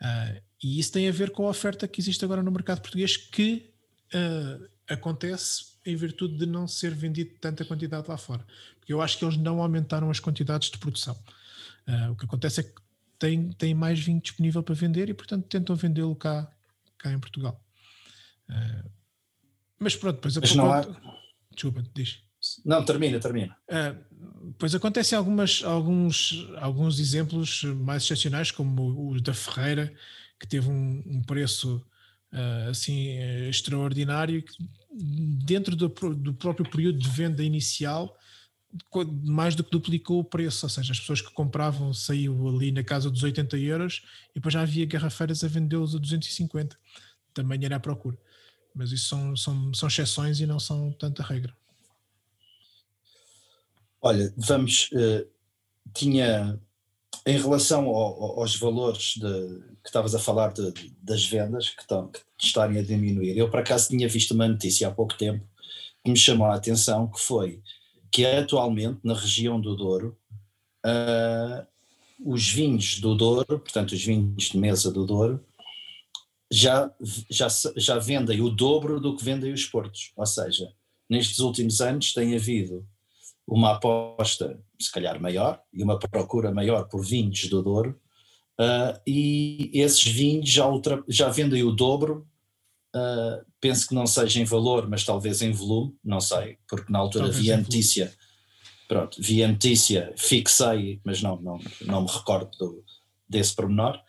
[0.00, 3.16] Uh, e isso tem a ver com a oferta que existe agora no mercado português,
[3.16, 3.72] que
[4.14, 8.46] uh, acontece em virtude de não ser vendido tanta quantidade lá fora.
[8.78, 11.14] Porque eu acho que eles não aumentaram as quantidades de produção.
[11.86, 12.74] Uh, o que acontece é que
[13.18, 16.50] têm, têm mais vinho disponível para vender e, portanto, tentam vendê-lo cá,
[16.98, 17.62] cá em Portugal.
[19.78, 20.82] mas pronto, depois a mas não há...
[21.54, 22.22] Desculpa, diz.
[22.64, 23.56] Não, termina, termina.
[23.68, 29.92] Uh, pois acontecem algumas, alguns, alguns exemplos mais excepcionais, como o da Ferreira,
[30.38, 31.84] que teve um, um preço
[32.32, 34.42] uh, assim extraordinário,
[34.92, 38.16] dentro do, do, próprio período de venda inicial,
[39.22, 42.84] mais do que duplicou o preço, ou seja, as pessoas que compravam saiu ali na
[42.84, 46.78] casa dos 80 euros e depois já havia garrafeiras a vendê-los a 250.
[47.34, 48.16] Também era à procura.
[48.74, 51.54] Mas isso são, são, são exceções e não são tanta regra.
[54.00, 54.90] Olha, vamos.
[54.92, 55.26] Uh,
[55.92, 56.58] tinha.
[57.26, 62.08] Em relação ao, aos valores de, que estavas a falar de, das vendas que, estão,
[62.08, 65.44] que estarem a diminuir, eu por acaso tinha visto uma notícia há pouco tempo
[66.02, 67.60] que me chamou a atenção, que foi
[68.10, 70.16] que atualmente na região do Douro
[70.84, 71.66] uh,
[72.24, 75.44] os vinhos do Douro, portanto os vinhos de mesa do Douro,
[76.50, 76.90] já,
[77.30, 80.12] já, já vendem o dobro do que vendem os portos.
[80.16, 80.72] Ou seja,
[81.08, 82.86] nestes últimos anos tem havido
[83.46, 88.00] uma aposta, se calhar, maior e uma procura maior por vinhos do Douro,
[88.60, 92.26] uh, e esses vinhos já, ultra, já vendem o dobro.
[92.94, 96.98] Uh, penso que não seja em valor, mas talvez em volume, não sei, porque na
[96.98, 98.12] altura talvez vi a notícia,
[98.88, 102.84] pronto, vi a notícia, fixei, mas não, não, não me recordo do,
[103.28, 104.00] desse pormenor.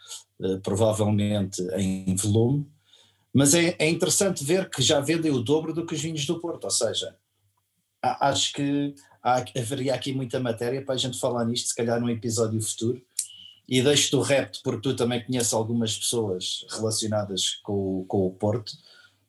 [0.41, 2.67] Uh, provavelmente em volume,
[3.33, 6.39] mas é, é, interessante ver que já vendem o dobro do que os vinhos do
[6.39, 7.15] Porto, ou seja,
[8.01, 12.09] acho que há, haveria aqui muita matéria para a gente falar nisto, se calhar num
[12.09, 13.01] episódio futuro,
[13.67, 18.73] e deixo-te o repto, porque tu também conheces algumas pessoas relacionadas com, com o Porto,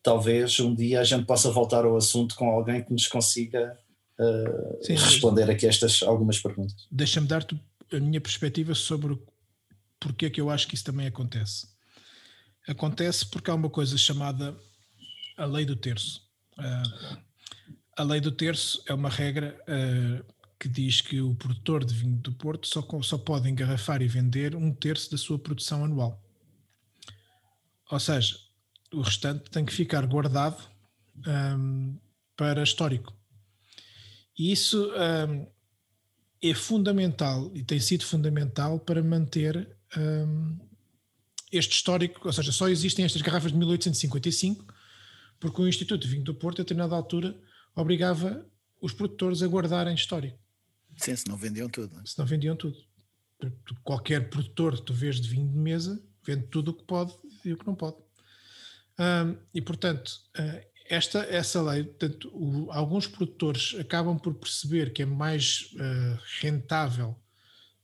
[0.02, 3.78] talvez um dia a gente possa voltar ao assunto com alguém que nos consiga
[4.18, 6.88] uh, Sim, responder aqui estas algumas perguntas.
[6.90, 7.60] Deixa-me dar-te
[7.92, 9.16] a minha perspectiva sobre
[10.02, 11.68] porque é que eu acho que isso também acontece.
[12.68, 14.56] Acontece porque há uma coisa chamada
[15.36, 16.20] a lei do terço.
[16.58, 17.18] Uh,
[17.96, 22.16] a lei do terço é uma regra uh, que diz que o produtor de vinho
[22.16, 26.22] do Porto só, só pode engarrafar e vender um terço da sua produção anual.
[27.90, 28.36] Ou seja,
[28.92, 30.62] o restante tem que ficar guardado
[31.26, 31.98] um,
[32.36, 33.14] para histórico.
[34.38, 35.46] E isso um,
[36.40, 40.58] é fundamental e tem sido fundamental para manter um,
[41.50, 44.64] este histórico, ou seja, só existem estas garrafas de 1855
[45.42, 47.36] porque o Instituto de Vinho do Porto, a determinada altura,
[47.74, 48.46] obrigava
[48.80, 50.38] os produtores a guardarem histórico.
[50.96, 52.00] Sim, se não vendiam tudo.
[52.06, 52.76] Se não vendiam tudo.
[53.82, 57.12] Qualquer produtor que tu vês de vinho de mesa vende tudo o que pode
[57.44, 57.96] e o que não pode.
[58.98, 65.02] Um, e portanto, uh, esta essa lei, portanto, o, alguns produtores acabam por perceber que
[65.02, 67.20] é mais uh, rentável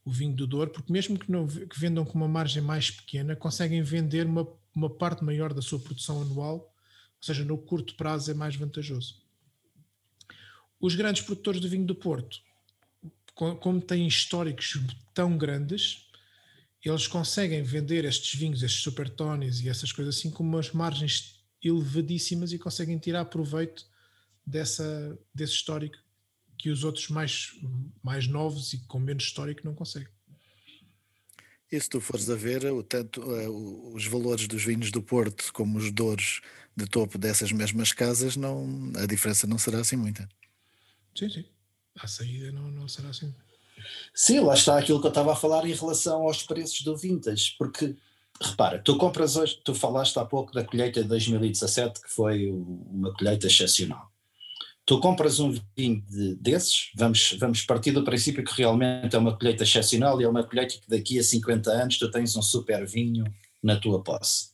[0.09, 3.37] o vinho do Douro, porque mesmo que, não, que vendam com uma margem mais pequena,
[3.37, 8.31] conseguem vender uma, uma parte maior da sua produção anual, ou seja, no curto prazo
[8.31, 9.23] é mais vantajoso.
[10.81, 12.41] Os grandes produtores de vinho do Porto
[13.61, 14.81] como têm históricos
[15.15, 16.09] tão grandes,
[16.85, 22.53] eles conseguem vender estes vinhos, estes supertones e essas coisas assim com umas margens elevadíssimas
[22.53, 23.87] e conseguem tirar proveito
[24.45, 25.99] dessa, desse histórico
[26.59, 27.53] que os outros mais,
[28.03, 30.09] mais novos e com menos histórico não conseguem.
[31.71, 35.53] E se tu fores a ver, o tanto, uh, os valores dos vinhos do Porto
[35.53, 36.41] como os douros
[36.75, 40.29] de topo dessas mesmas casas, não, a diferença não será assim muita.
[41.15, 41.45] Sim, sim
[42.03, 43.35] à saída não, não será assim.
[44.15, 47.55] Sim, lá está aquilo que eu estava a falar em relação aos preços do vintage,
[47.59, 47.97] porque
[48.41, 53.13] repara, tu compras hoje, tu falaste há pouco da colheita de 2017, que foi uma
[53.15, 54.08] colheita excepcional.
[54.89, 59.37] Tu compras um vinho de, desses, vamos, vamos partir do princípio que realmente é uma
[59.37, 62.87] colheita excepcional e é uma colheita que daqui a 50 anos tu tens um super
[62.87, 63.25] vinho
[63.63, 64.53] na tua posse.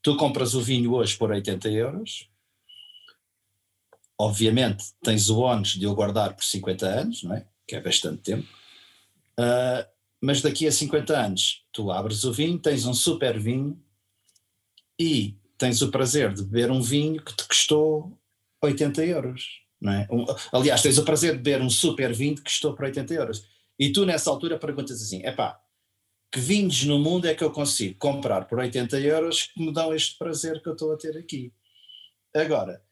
[0.00, 2.28] Tu compras o vinho hoje por 80 euros,
[4.20, 7.46] Obviamente, tens o ónus de o guardar por 50 anos, não é?
[7.64, 8.48] Que é bastante tempo.
[9.38, 9.86] Uh,
[10.20, 13.80] mas daqui a 50 anos, tu abres o vinho, tens um super vinho
[14.98, 18.18] e tens o prazer de beber um vinho que te custou
[18.62, 19.60] 80 euros.
[19.80, 20.08] Não é?
[20.10, 23.48] Um, aliás, tens o prazer de beber um super vinho que custou por 80 euros.
[23.78, 25.60] E tu, nessa altura, perguntas assim: epá,
[26.32, 29.94] que vinhos no mundo é que eu consigo comprar por 80 euros que me dão
[29.94, 31.52] este prazer que eu estou a ter aqui?
[32.34, 32.82] Agora,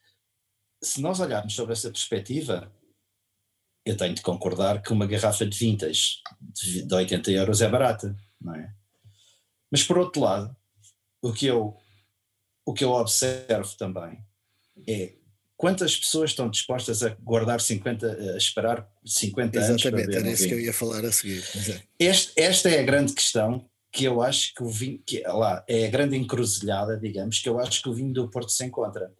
[0.82, 2.72] se nós olharmos sobre essa perspectiva,
[3.84, 8.54] eu tenho de concordar que uma garrafa de vintage de 80 euros é barata, não
[8.54, 8.74] é?
[9.70, 10.56] Mas por outro lado,
[11.20, 11.76] o que eu,
[12.64, 14.24] o que eu observo também
[14.88, 15.15] é
[15.56, 20.46] quantas pessoas estão dispostas a guardar 50, a esperar 50 Exatamente, anos ver era isso
[20.46, 21.42] que eu ia falar a seguir.
[21.98, 25.86] Este, esta é a grande questão que eu acho que o vinho, que, lá, é
[25.86, 29.10] a grande encruzilhada, digamos, que eu acho que o vinho do Porto se encontra.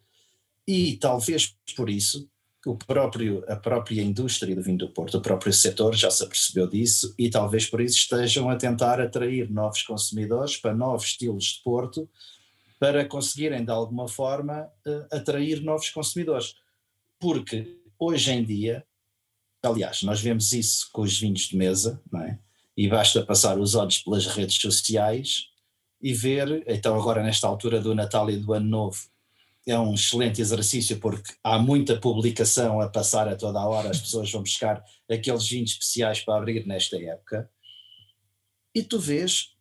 [0.67, 2.29] E talvez por isso
[2.67, 6.67] o próprio, a própria indústria do vinho do Porto, o próprio setor já se apercebeu
[6.67, 11.63] disso e talvez por isso estejam a tentar atrair novos consumidores para novos estilos de
[11.63, 12.09] Porto
[12.79, 16.55] para conseguirem de alguma forma uh, atrair novos consumidores.
[17.19, 18.87] Porque hoje em dia,
[19.63, 22.39] aliás, nós vemos isso com os vinhos de mesa, não é?
[22.77, 25.49] E basta passar os olhos pelas redes sociais
[26.01, 28.99] e ver, então agora nesta altura do Natal e do Ano Novo,
[29.67, 34.01] é um excelente exercício porque há muita publicação a passar a toda a hora, as
[34.01, 37.51] pessoas vão buscar aqueles vinhos especiais para abrir nesta época.
[38.73, 39.56] E tu vês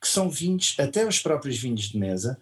[0.00, 2.40] que são vinhos, até os próprios vinhos de mesa,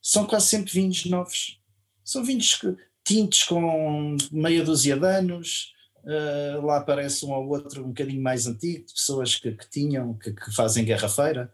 [0.00, 1.60] são quase sempre vinhos novos.
[2.04, 2.60] São vinhos
[3.04, 5.72] tintos com meia dúzia de anos,
[6.04, 10.32] uh, lá aparece um ou outro um bocadinho mais antigo, pessoas que, que tinham, que,
[10.32, 11.52] que fazem garrafeira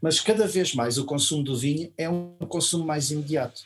[0.00, 3.60] mas cada vez mais o consumo do vinho é um consumo mais imediato.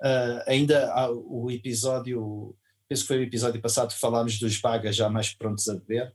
[0.00, 2.54] Uh, ainda há o episódio,
[2.88, 6.12] penso que foi o episódio passado que falámos dos bagas já mais prontos a beber,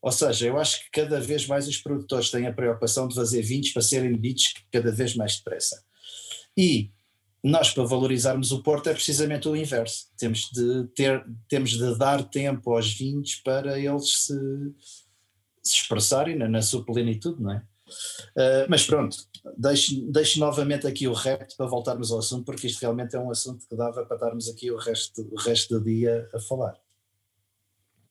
[0.00, 3.42] ou seja, eu acho que cada vez mais os produtores têm a preocupação de fazer
[3.42, 5.82] vinhos para serem bebidos cada vez mais depressa.
[6.56, 6.90] E
[7.42, 10.08] nós, para valorizarmos o Porto, é precisamente o inverso.
[10.16, 14.34] Temos de, ter, temos de dar tempo aos vinhos para eles se,
[15.62, 17.62] se expressarem na, na sua plenitude, não é?
[18.36, 19.16] Uh, mas pronto,
[19.56, 23.30] deixo, deixo novamente aqui o repto para voltarmos ao assunto, porque isto realmente é um
[23.30, 26.76] assunto que dava para estarmos aqui o resto, o resto do dia a falar.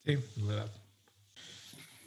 [0.05, 0.86] Sim, verdade.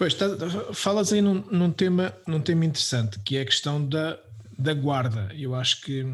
[0.00, 0.24] Pois, tá,
[0.72, 4.18] falas aí num, num, tema, num tema interessante, que é a questão da,
[4.58, 5.30] da guarda.
[5.34, 6.06] Eu acho que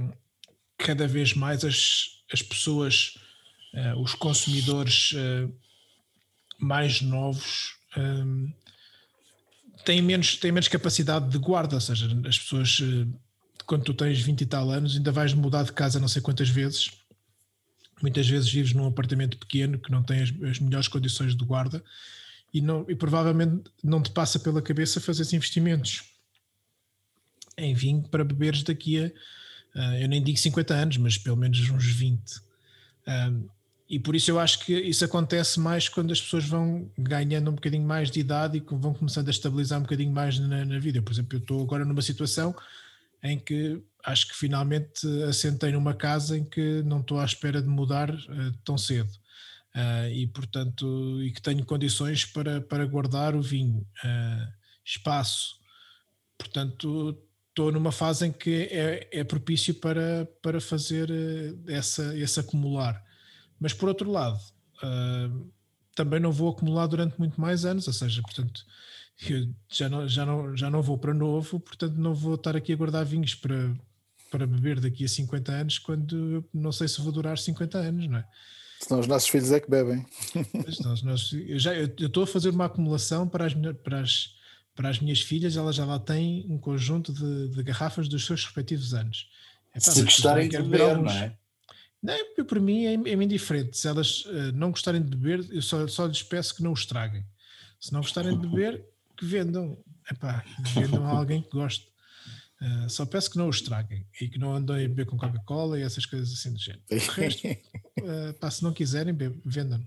[0.76, 3.16] cada vez mais as, as pessoas,
[3.72, 5.54] uh, os consumidores uh,
[6.58, 8.52] mais novos, um,
[9.84, 13.08] têm, menos, têm menos capacidade de guarda, ou seja, as pessoas, uh,
[13.66, 16.48] quando tu tens 20 e tal anos, ainda vais mudar de casa não sei quantas
[16.48, 16.90] vezes.
[18.02, 21.84] Muitas vezes vives num apartamento pequeno que não tem as, as melhores condições de guarda
[22.58, 26.04] e, não, e provavelmente não te passa pela cabeça fazer investimentos
[27.58, 29.10] em vinho para beberes daqui a
[29.76, 32.40] Uh, eu nem digo 50 anos, mas pelo menos uns 20.
[33.06, 33.46] Um,
[33.88, 37.54] e por isso eu acho que isso acontece mais quando as pessoas vão ganhando um
[37.54, 41.02] bocadinho mais de idade e vão começando a estabilizar um bocadinho mais na, na vida.
[41.02, 42.56] Por exemplo, eu estou agora numa situação
[43.22, 47.68] em que acho que finalmente assentei numa casa em que não estou à espera de
[47.68, 49.10] mudar uh, tão cedo.
[49.76, 54.52] Uh, e portanto, e que tenho condições para, para guardar o vinho, uh,
[54.82, 55.56] espaço.
[56.38, 62.38] Portanto, estou numa fase em que é, é propício para, para fazer eh, essa, esse
[62.38, 63.02] acumular.
[63.58, 64.38] Mas por outro lado,
[64.82, 65.50] uh,
[65.94, 68.64] também não vou acumular durante muito mais anos, ou seja, portanto,
[69.28, 72.74] eu já não, já não, já não vou para novo, portanto não vou estar aqui
[72.74, 73.74] a guardar vinhos para,
[74.30, 78.18] para beber daqui a 50 anos, quando não sei se vou durar 50 anos, não
[78.18, 78.28] é?
[78.80, 80.04] Senão os nossos filhos é que bebem.
[80.84, 84.36] Não, nossos, eu, já, eu, eu estou a fazer uma acumulação para as, para as
[84.76, 88.44] para as minhas filhas, elas já lá têm um conjunto de, de garrafas dos seus
[88.44, 89.28] respectivos anos.
[89.74, 91.12] É, pá, Se gostarem de beber, alguns...
[91.12, 91.36] não é?
[92.02, 93.76] Não, para mim é, é indiferente.
[93.76, 96.80] Se elas uh, não gostarem de beber, eu só, só lhes peço que não os
[96.80, 97.24] estraguem.
[97.80, 98.84] Se não gostarem de beber,
[99.16, 99.78] que vendam.
[100.08, 101.88] Epá, vendam a alguém que goste.
[102.60, 105.78] Uh, só peço que não os estraguem e que não andem a beber com Coca-Cola
[105.78, 106.82] e essas coisas assim do género.
[106.90, 109.84] O resto, uh, pá, se não quiserem, vendam.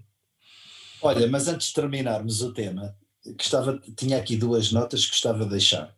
[1.01, 2.95] Olha, mas antes de terminarmos o tema,
[3.37, 5.95] gostava, tinha aqui duas notas que gostava de deixar,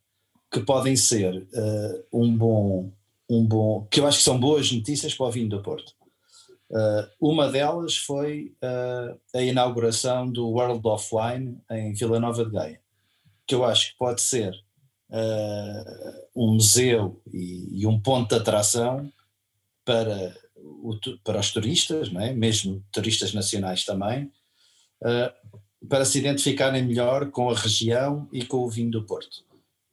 [0.50, 2.94] que podem ser uh, um bom,
[3.30, 5.94] um bom, que eu acho que são boas notícias para o vinho do Porto.
[7.20, 8.56] Uma delas foi
[9.36, 12.80] a inauguração do World of Wine em Vila Nova de Gaia,
[13.46, 14.54] que eu acho que pode ser
[16.36, 19.12] um museu e, e, um ponto de atração
[19.84, 22.34] para, o, para os turistas, não é?
[22.34, 24.32] mesmo turistas nacionais também,
[25.90, 29.44] para se identificarem melhor com a região e com o vinho do Porto.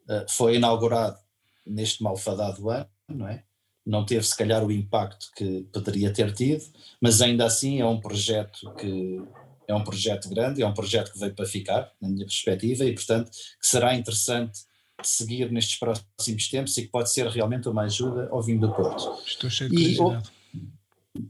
[0.08, 1.18] Uh, foi inaugurado
[1.66, 3.42] neste malfadado ano, não é?
[3.84, 6.62] Não teve se calhar o impacto que poderia ter tido,
[7.00, 9.22] mas ainda assim é um projeto que
[9.66, 12.94] é um projeto grande, é um projeto que veio para ficar, na minha perspectiva, e
[12.94, 14.60] portanto que será interessante
[15.02, 19.22] seguir nestes próximos tempos e que pode ser realmente uma ajuda ao vinho do Porto.
[19.24, 20.30] Estou cheio de curiosidade.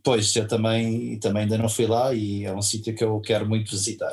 [0.03, 3.49] Pois, eu também, também ainda não fui lá e é um sítio que eu quero
[3.49, 4.13] muito visitar.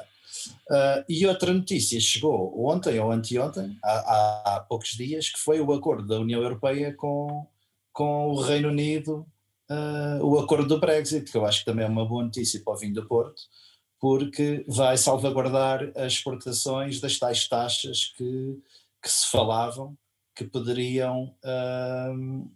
[0.70, 5.74] Uh, e outra notícia chegou ontem ou anteontem, há, há, poucos dias, que foi o
[5.74, 7.46] acordo da União Europeia com,
[7.92, 9.26] com o Reino Unido,
[9.70, 12.74] uh, o acordo do Brexit, que eu acho que também é uma boa notícia para
[12.74, 13.42] o vinho do Porto,
[14.00, 18.60] porque vai salvaguardar as exportações das tais taxas que,
[19.06, 19.96] que se falavam,
[20.36, 22.52] que poderiam uh,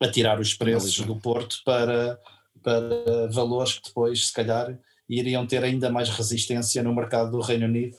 [0.00, 2.20] atirar os preços do Porto para,
[2.60, 4.76] para valores que depois, se calhar,
[5.08, 7.96] iriam ter ainda mais resistência no mercado do Reino Unido.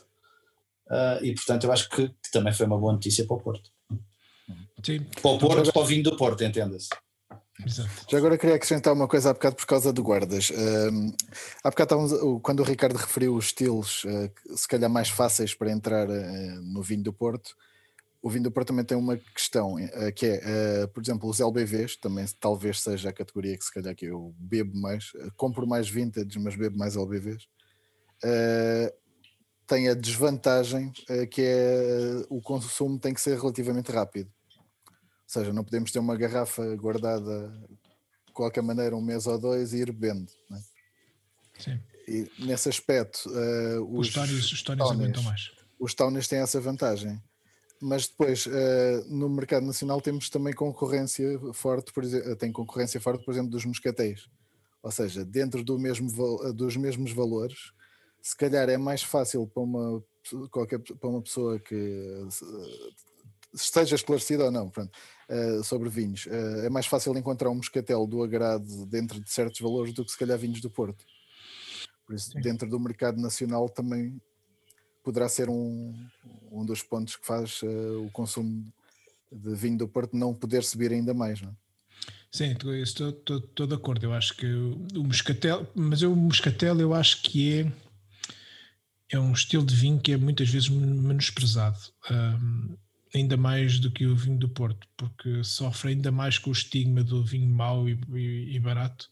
[0.86, 3.70] Uh, e portanto eu acho que, que, também foi uma boa notícia para o Porto.
[4.84, 5.00] Sim.
[5.22, 6.90] Para o Porto, para o vinho do Porto, entenda-se.
[8.10, 10.50] Já agora queria acrescentar uma coisa há bocado por causa do guardas.
[10.50, 11.14] Um,
[11.62, 16.06] há bocado quando o Ricardo referiu os estilos, uh, se calhar mais fáceis para entrar
[16.06, 17.56] uh, no vinho do Porto,
[18.24, 21.40] o vinho do Porto também tem uma questão, uh, que é, uh, por exemplo, os
[21.40, 25.66] LBVs, também talvez seja a categoria que se calhar que eu bebo mais, uh, compro
[25.66, 27.46] mais vintage, mas bebo mais LBVs.
[29.66, 30.90] tem a desvantagem
[31.30, 34.32] que é o consumo tem que ser relativamente rápido.
[34.56, 34.94] Ou
[35.26, 37.50] seja, não podemos ter uma garrafa guardada
[38.26, 40.32] de qualquer maneira um mês ou dois e ir bebendo.
[40.50, 41.62] É?
[41.62, 41.80] Sim.
[42.08, 43.28] E nesse aspecto,
[43.90, 45.52] os, os tónis, os tónis aguentam mais.
[45.78, 47.22] Os tónis têm essa vantagem
[47.80, 48.50] mas depois uh,
[49.08, 53.64] no mercado nacional temos também concorrência forte, por exemplo, tem concorrência forte, por exemplo, dos
[53.64, 54.28] moscatéis.
[54.82, 56.10] Ou seja, dentro do mesmo,
[56.52, 57.72] dos mesmos valores,
[58.20, 60.04] se calhar é mais fácil para uma,
[60.50, 62.28] qualquer, para uma pessoa que uh,
[63.54, 64.92] esteja esclarecida ou não pronto,
[65.62, 70.04] sobre vinhos, é mais fácil encontrar um moscatel do agrado dentro de certos valores do
[70.04, 71.04] que se calhar vinhos do Porto.
[72.04, 72.40] Por isso, Sim.
[72.40, 74.20] dentro do mercado nacional também
[75.04, 75.94] poderá ser um,
[76.50, 78.72] um dos pontos que faz uh, o consumo
[79.30, 81.64] de vinho do Porto não poder subir ainda mais, não é?
[82.34, 84.06] Sim, estou, estou, estou de acordo.
[84.06, 87.72] Eu acho que o moscatel, mas eu, o moscatel eu acho que é,
[89.10, 91.78] é um estilo de vinho que é muitas vezes menosprezado,
[92.10, 92.76] um,
[93.14, 97.04] ainda mais do que o vinho do Porto, porque sofre ainda mais com o estigma
[97.04, 99.08] do vinho mau e, e, e barato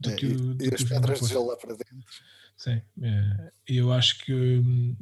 [0.00, 0.54] do é, que o.
[0.54, 1.94] Do e as pedras de gelo lá para dentro.
[2.56, 4.96] Sim, é, eu acho que hum,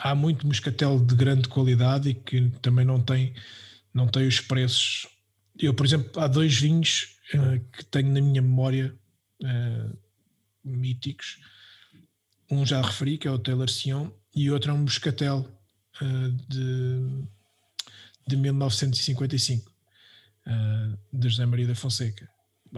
[0.00, 3.34] há muito moscatel de grande qualidade e que também não tem,
[3.92, 5.06] não tem os preços
[5.58, 8.94] eu, por exemplo, há dois vinhos uh, que tenho na minha memória
[9.42, 9.98] uh,
[10.64, 11.38] míticos.
[12.50, 15.46] Um já referi, que é o Taylor Sion, e outro é um Moscatel
[16.00, 17.24] uh, de,
[18.26, 19.70] de 1955,
[21.12, 22.26] de José Maria da Fonseca.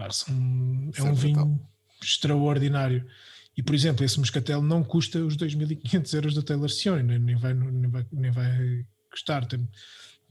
[0.09, 1.69] São, é um vinho
[2.01, 3.07] extraordinário.
[3.55, 7.35] E, por exemplo, esse Moscatel não custa os 2.500 euros da Taylor Sion, nem, nem,
[7.35, 9.45] vai, nem, vai, nem vai custar.
[9.45, 9.67] Tem,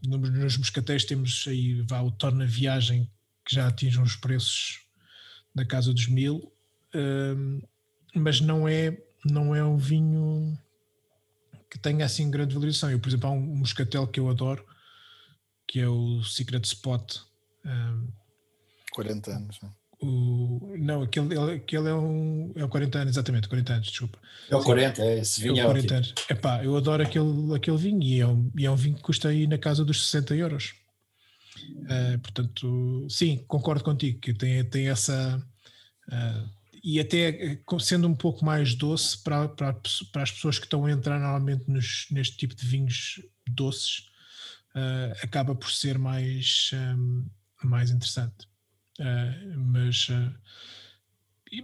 [0.07, 3.11] nos moscatéis temos aí vá, o Torna Viagem,
[3.45, 4.81] que já atinge os preços
[5.55, 6.53] da casa dos mil,
[6.95, 7.61] um,
[8.15, 10.59] mas não é, não é um vinho
[11.71, 12.91] que tenha assim grande valorização.
[12.91, 14.65] Eu, por exemplo, há um moscatel que eu adoro,
[15.69, 17.19] que é o Secret Spot.
[17.65, 18.09] Um,
[18.93, 19.80] 40 anos, não é?
[20.03, 24.19] O, não, aquele, aquele é um é o 40 anos, exatamente, 40 anos, desculpa.
[24.49, 25.59] É o 40, é esse vinho.
[25.59, 26.15] É o 40 é anos.
[26.31, 29.29] Epá, eu adoro aquele, aquele vinho e é, um, e é um vinho que custa
[29.29, 30.75] aí na casa dos 60 euros.
[31.83, 35.45] Uh, portanto, sim, concordo contigo que tem, tem essa.
[36.09, 36.49] Uh,
[36.83, 39.75] e até sendo um pouco mais doce para, para,
[40.13, 44.07] para as pessoas que estão a entrar normalmente nos, neste tipo de vinhos doces,
[44.75, 47.27] uh, acaba por ser mais, um,
[47.63, 48.50] mais interessante.
[49.01, 50.35] Uh, mas, uh,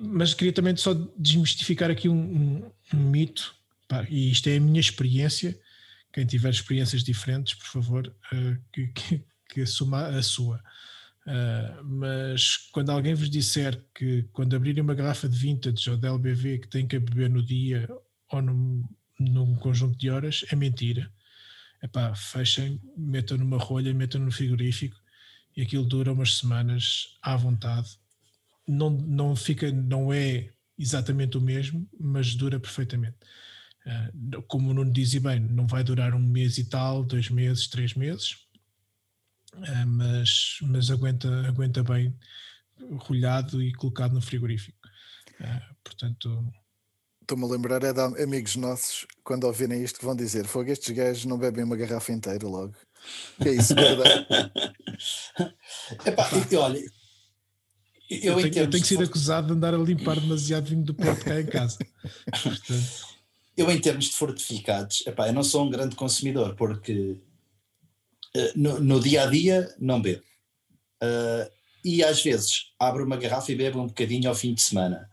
[0.01, 3.55] mas queria também só desmistificar aqui um, um, um mito,
[3.87, 5.59] pá, e isto é a minha experiência.
[6.12, 10.62] Quem tiver experiências diferentes, por favor, uh, que, que, que, assuma a sua.
[11.84, 16.61] mas quando alguém vos disser que quando abrirem uma garrafa de vintage ou de LBV
[16.61, 17.87] que tem que beber no dia
[18.30, 21.12] ou num, num conjunto de horas, é mentira.
[21.82, 24.97] Epá, fechem, metam numa rolha, metam no frigorífico
[25.57, 27.98] e aquilo dura umas semanas à vontade.
[28.68, 33.16] Não, não fica, não é exatamente o mesmo, mas dura perfeitamente.
[33.86, 37.68] Uh, como o Nuno dizia bem, não vai durar um mês e tal, dois meses,
[37.68, 38.32] três meses,
[39.54, 42.14] uh, mas, mas aguenta, aguenta bem
[42.98, 44.78] rolhado e colocado no frigorífico.
[45.40, 46.52] Uh, portanto.
[47.22, 50.94] Estou-me a lembrar é de amigos nossos, quando ouvirem isto, que vão dizer: Fogo, estes
[50.94, 52.74] gajos não bebem uma garrafa inteira logo.
[53.42, 54.26] Que é isso, verdade?
[56.07, 56.78] Epá, e, olha,
[58.09, 61.24] eu, eu, tenho, eu tenho sido acusado de andar a limpar demasiado vinho do Porto
[61.24, 61.78] cá em casa.
[62.42, 63.16] Portanto...
[63.57, 67.18] Eu, em termos de fortificados, epá, eu não sou um grande consumidor, porque
[68.36, 70.22] uh, no, no, dia a dia não bebo.
[71.02, 71.50] Uh,
[71.82, 75.11] e às vezes abro uma garrafa e bebo um bocadinho ao fim de semana.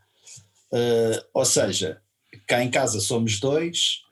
[0.70, 2.02] Uh, ou seja,
[2.46, 4.02] cá em casa somos dois,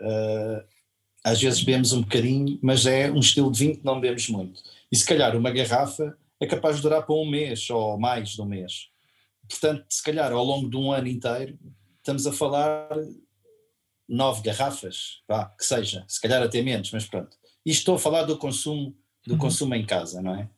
[1.25, 4.61] às vezes bebemos um bocadinho, mas é um estilo de vinho que não bebemos muito.
[4.91, 8.43] E se calhar uma garrafa é capaz de durar para um mês ou mais de
[8.43, 8.89] um mês.
[9.49, 11.59] Portanto, se calhar ao longo de um ano inteiro,
[11.99, 12.89] estamos a falar
[14.09, 17.37] nove garrafas, vá, que seja, se calhar até menos, mas pronto.
[17.64, 18.95] E estou a falar do consumo,
[19.27, 19.39] do uhum.
[19.39, 20.49] consumo em casa, não é?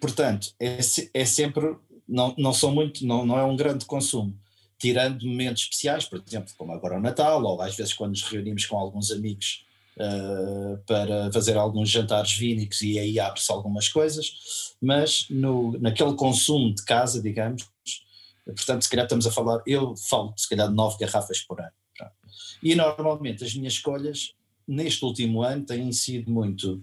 [0.00, 0.78] Portanto, é,
[1.12, 1.76] é sempre,
[2.08, 4.34] não, não são muito, não, não é um grande consumo
[4.80, 8.64] tirando momentos especiais, por exemplo, como agora o Natal, ou às vezes quando nos reunimos
[8.64, 9.66] com alguns amigos
[9.98, 16.74] uh, para fazer alguns jantares vínicos e aí abre-se algumas coisas, mas no, naquele consumo
[16.74, 17.68] de casa, digamos,
[18.46, 21.72] portanto, se calhar estamos a falar, eu falo se calhar de nove garrafas por ano.
[22.62, 24.34] E normalmente as minhas escolhas
[24.66, 26.82] neste último ano têm sido muito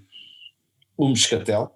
[0.95, 1.71] o moscatel,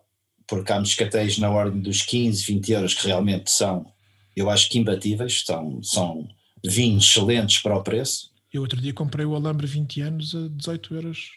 [0.47, 3.90] porque há moscatéis na ordem dos 15, 20 euros que realmente são
[4.35, 6.27] eu acho que imbatíveis, são, são
[6.63, 8.31] vinhos excelentes para o preço.
[8.53, 11.31] Eu outro dia comprei o Alambre 20 anos a 18 euros.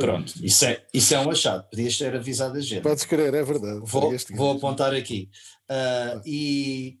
[0.00, 2.82] Pronto, isso é, isso é um achado, podias ter avisado a gente.
[2.82, 3.80] Podes querer, é verdade.
[3.84, 5.28] Vou, vou apontar aqui.
[5.70, 6.98] Uh, e,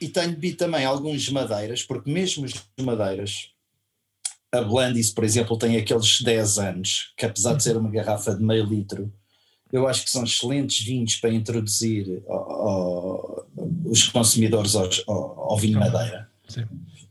[0.00, 3.50] e tenho bebido também alguns madeiras, porque mesmo os madeiras,
[4.52, 8.42] a Blandis, por exemplo, tem aqueles 10 anos, que apesar de ser uma garrafa de
[8.42, 9.12] meio litro,
[9.72, 12.22] eu acho que são excelentes vinhos para introduzir
[13.90, 16.30] os consumidores ao, ao, ao vinho madeira.
[16.48, 16.64] Sim.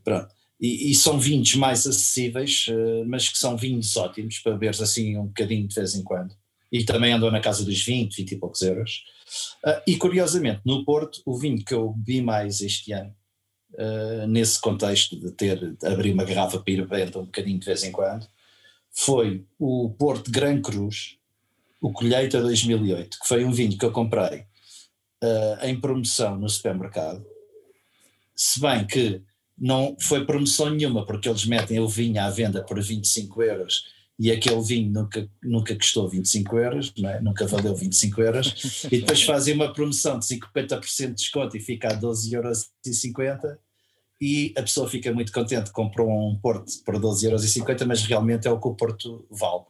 [0.03, 0.33] Pronto.
[0.59, 5.17] E, e, são vinhos mais acessíveis, eh, mas que são vinhos ótimos para beberes assim
[5.17, 6.33] um bocadinho de vez em quando.
[6.71, 9.03] E também andam na casa dos 20, 20 e poucos euros.
[9.65, 13.13] Uh, e curiosamente, no Porto, o vinho que eu bebi mais este ano,
[13.73, 17.65] uh, nesse contexto de ter de abrir uma garrafa para ir bebendo um bocadinho de
[17.65, 18.27] vez em quando,
[18.91, 21.17] foi o Porto Gran Cruz,
[21.81, 24.45] o Colheita 2008, que foi um vinho que eu comprei
[25.23, 27.25] uh, em promoção no supermercado,
[28.35, 29.21] se bem que
[29.57, 33.83] não foi promoção nenhuma, porque eles metem o vinho à venda por 25 euros
[34.17, 37.21] e aquele vinho nunca, nunca custou 25 euros, é?
[37.21, 41.89] nunca valeu 25 euros, e depois fazem uma promoção de 50% de desconto e fica
[41.89, 42.69] a 12,50 euros
[44.21, 48.51] e a pessoa fica muito contente, comprou um Porto por 12,50 euros, mas realmente é
[48.51, 49.63] o que o Porto vale.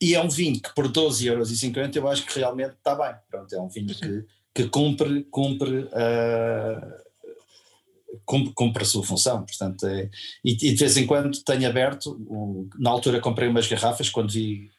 [0.00, 3.14] E é um vinho que por 12,50 euros eu acho que realmente está bem.
[3.28, 4.24] Pronto, é um vinho que,
[4.54, 7.00] que cumpre, cumpre uh,
[8.24, 10.08] cumpre, cumpre a sua função, portanto, é,
[10.44, 14.32] e, e, de vez em quando tenho aberto, o, na altura comprei umas garrafas quando
[14.32, 14.70] vi,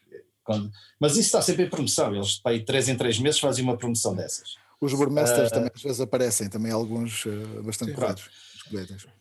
[0.44, 3.64] quando, mas isso está sempre em promoção, eles para aí três em três meses fazem
[3.64, 4.56] uma promoção dessas.
[4.80, 8.28] Os Burmesters uh, também às vezes aparecem, também alguns uh, bastante raros.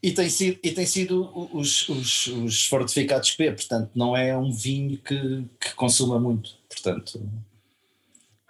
[0.02, 4.52] E tem sido, e tem sido os, os, os fortificados P, portanto não é um
[4.52, 7.22] vinho que, que consuma muito, portanto...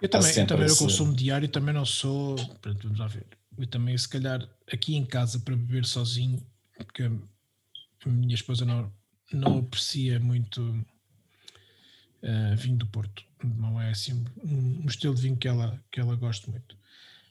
[0.02, 0.78] Eu também, eu também esse...
[0.78, 3.24] consumo diário também não sou, vamos lá ver,
[3.56, 6.44] eu também, se calhar, aqui em casa para beber sozinho,
[6.76, 8.92] porque a minha esposa não,
[9.32, 10.60] não aprecia muito
[12.22, 13.22] uh, vinho do Porto.
[13.44, 16.76] Não é assim um, um, estilo de vinho que ela, que ela gosta muito.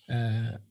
[0.07, 0.61] Uh,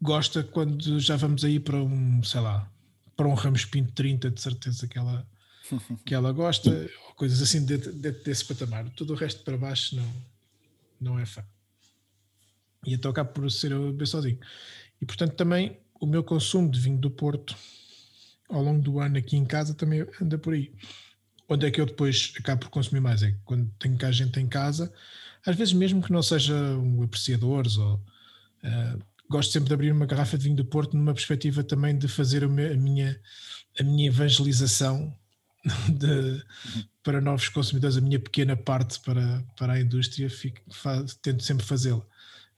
[0.00, 2.70] gosta quando já vamos aí para um, sei lá,
[3.16, 5.26] para um Ramos Pinto 30, de certeza que ela,
[6.04, 6.70] que ela gosta,
[7.06, 8.88] ou coisas assim dentro, dentro desse patamar.
[8.90, 10.33] Todo o resto para baixo não,
[11.04, 11.44] não é fã.
[12.86, 14.38] E então acabo por ser eu bem sozinho.
[15.00, 17.56] E portanto também o meu consumo de vinho do Porto
[18.48, 20.72] ao longo do ano aqui em casa também anda por aí.
[21.48, 23.22] Onde é que eu depois acabo por consumir mais?
[23.22, 24.92] É quando tenho cá gente em casa,
[25.44, 30.06] às vezes mesmo que não seja um apreciadores ou uh, gosto sempre de abrir uma
[30.06, 33.20] garrafa de vinho do Porto numa perspectiva também de fazer a minha,
[33.78, 35.14] a minha evangelização
[35.88, 36.42] de,
[37.02, 41.64] para novos consumidores, a minha pequena parte para, para a indústria, fico, faz, tento sempre
[41.64, 42.04] fazê-la.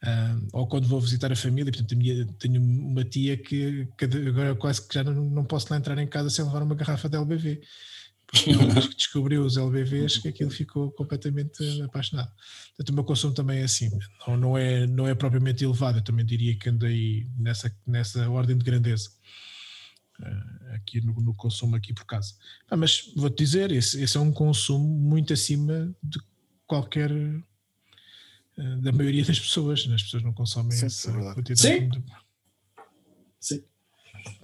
[0.03, 4.55] Uh, ou quando vou visitar a família, portanto, minha, tenho uma tia que, que, agora
[4.55, 7.17] quase que já não, não posso lá entrar em casa sem levar uma garrafa de
[7.17, 7.61] LBV.
[8.27, 12.31] Porque depois que descobriu os LBVs, que aquilo ficou completamente apaixonado.
[12.77, 13.89] Portanto, o meu consumo também é assim,
[14.27, 18.59] não, não, é, não é propriamente elevado, eu também diria que andei nessa, nessa ordem
[18.59, 19.11] de grandeza.
[20.21, 22.35] Uh, aqui no, no, consumo aqui por casa.
[22.71, 26.19] Ah, mas vou-te dizer, esse, esse é um consumo muito acima de
[26.67, 27.11] qualquer
[28.59, 29.87] eh, da maioria das pessoas.
[29.87, 29.95] Né?
[29.95, 31.61] As pessoas não consomem Sim, essa é quantidade.
[31.61, 31.89] Sim.
[31.89, 32.05] De...
[33.41, 33.65] Sim.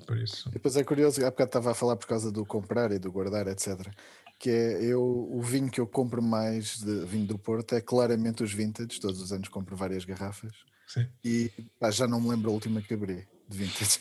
[0.07, 0.49] Por isso.
[0.51, 3.49] depois é curioso, há bocado estava a falar por causa do comprar e do guardar,
[3.49, 3.91] etc.
[4.39, 8.43] Que é eu, o vinho que eu compro mais de vinho do Porto é claramente
[8.43, 9.01] os vintage.
[9.01, 10.53] Todos os anos compro várias garrafas.
[10.87, 11.07] Sim.
[11.25, 11.51] E
[11.81, 14.01] pá, já não me lembro a última que abri de vintage.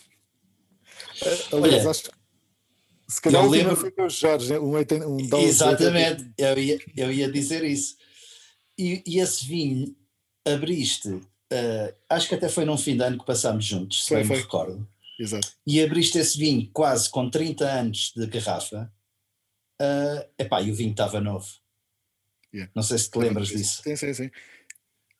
[1.24, 2.12] Eh, aliás, acho que
[3.08, 3.76] se calhar lembro...
[3.76, 7.97] foi com o Jorge, um, um Exatamente, eu ia, eu ia dizer isso.
[8.78, 9.95] E, e esse vinho
[10.45, 14.18] abriste, uh, acho que até foi num fim de ano que passámos juntos, se foi,
[14.20, 14.36] bem foi.
[14.38, 14.88] me recordo.
[15.20, 15.52] Exato.
[15.68, 18.91] E abriste esse vinho quase com 30 anos de garrafa.
[19.80, 21.47] Uh, epá, e o vinho estava novo.
[22.54, 22.72] Yeah.
[22.76, 23.82] Não sei se te lembras disso.
[23.84, 24.32] Sim, sim, sim.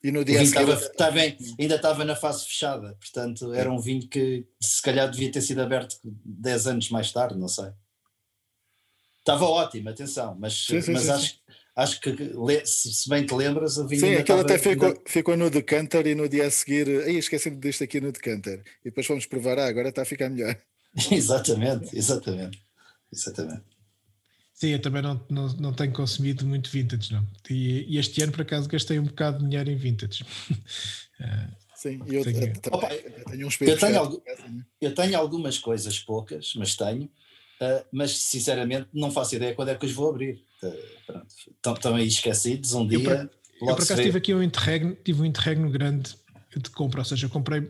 [0.04, 4.48] E no dia estava, estava, ainda estava na fase fechada, portanto era um vinho que
[4.60, 7.72] se calhar devia ter sido aberto 10 anos mais tarde, não sei.
[9.20, 11.40] Estava ótimo, atenção, mas, sim, sim, mas sim, acho,
[11.76, 12.12] acho que
[12.66, 14.02] se bem te lembras, o vinho.
[14.02, 15.02] Sim, aquele até ficou, ainda...
[15.06, 18.64] ficou no decanter e no dia a seguir, aí esqueci-me disto aqui no decanter.
[18.82, 20.58] E depois fomos provar, ah, agora está a ficar melhor.
[21.12, 22.60] exatamente, exatamente.
[23.14, 23.81] Exatamente.
[24.62, 27.28] Sim, eu também não, não, não tenho consumido muito vintage, não.
[27.50, 30.24] E, e, este ano, por acaso, gastei um bocado de dinheiro em vintage.
[31.76, 32.90] Sim, eu, tenho, eu, Opa,
[33.28, 34.66] tenho uns eu tenho, né?
[34.80, 39.76] eu tenho algumas coisas poucas, mas tenho, uh, mas sinceramente não faço ideia quando é
[39.76, 40.44] que os vou abrir.
[40.62, 41.26] Uh,
[41.56, 43.00] estão, estão aí esquecidos um dia.
[43.00, 46.16] Eu, por, eu por acaso tive aqui um interregno, tive um interregno grande
[46.56, 47.68] de compra, ou seja, eu comprei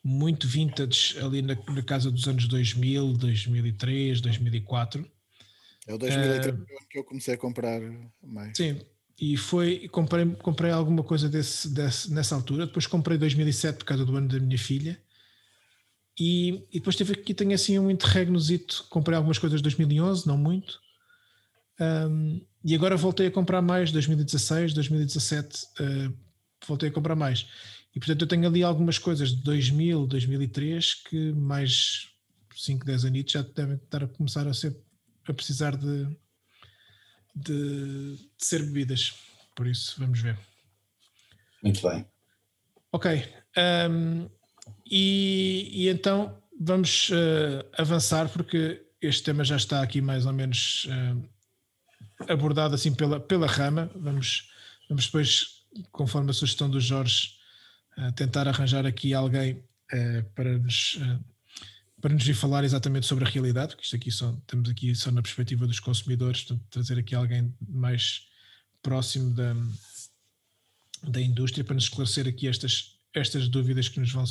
[0.00, 5.12] muito vintage ali na, na casa dos anos 2000, 2003, 2004
[5.86, 7.80] é o 2003 uh, que eu comecei a comprar
[8.22, 8.56] mais.
[8.56, 8.80] Sim,
[9.20, 12.66] e foi, comprei, comprei alguma coisa desse, desse, nessa altura.
[12.66, 15.00] Depois comprei 2007 por causa do ano da minha filha.
[16.18, 18.86] E, e depois teve aqui, tenho assim um interregnozito.
[18.88, 20.80] Comprei algumas coisas de 2011, não muito.
[21.80, 26.14] Um, e agora voltei a comprar mais, 2016, 2017, uh,
[26.66, 27.46] voltei a comprar mais.
[27.94, 32.08] E portanto eu tenho ali algumas coisas de 2000, 2003 que mais
[32.56, 34.76] 5, 10 anos já devem estar a começar a ser
[35.28, 36.06] a precisar de,
[37.34, 39.14] de, de ser bebidas.
[39.54, 40.38] Por isso, vamos ver.
[41.62, 42.06] Muito bem.
[42.92, 43.24] Ok.
[43.90, 44.28] Um,
[44.90, 50.86] e, e, então vamos uh, avançar, porque este tema já está aqui mais ou menos
[50.86, 53.90] uh, abordado assim pela, pela rama.
[53.94, 54.50] Vamos
[54.88, 57.30] vamos depois, conforme a sugestão do Jorge,
[57.98, 59.62] uh, tentar arranjar aqui alguém
[60.34, 60.98] para nos
[62.04, 65.10] para nos vir falar exatamente sobre a realidade, porque isto aqui só, estamos aqui só
[65.10, 68.26] na perspectiva dos consumidores, portanto, trazer aqui alguém mais
[68.82, 69.56] próximo da,
[71.02, 74.22] da indústria para nos esclarecer aqui estas, estas dúvidas que nos vão,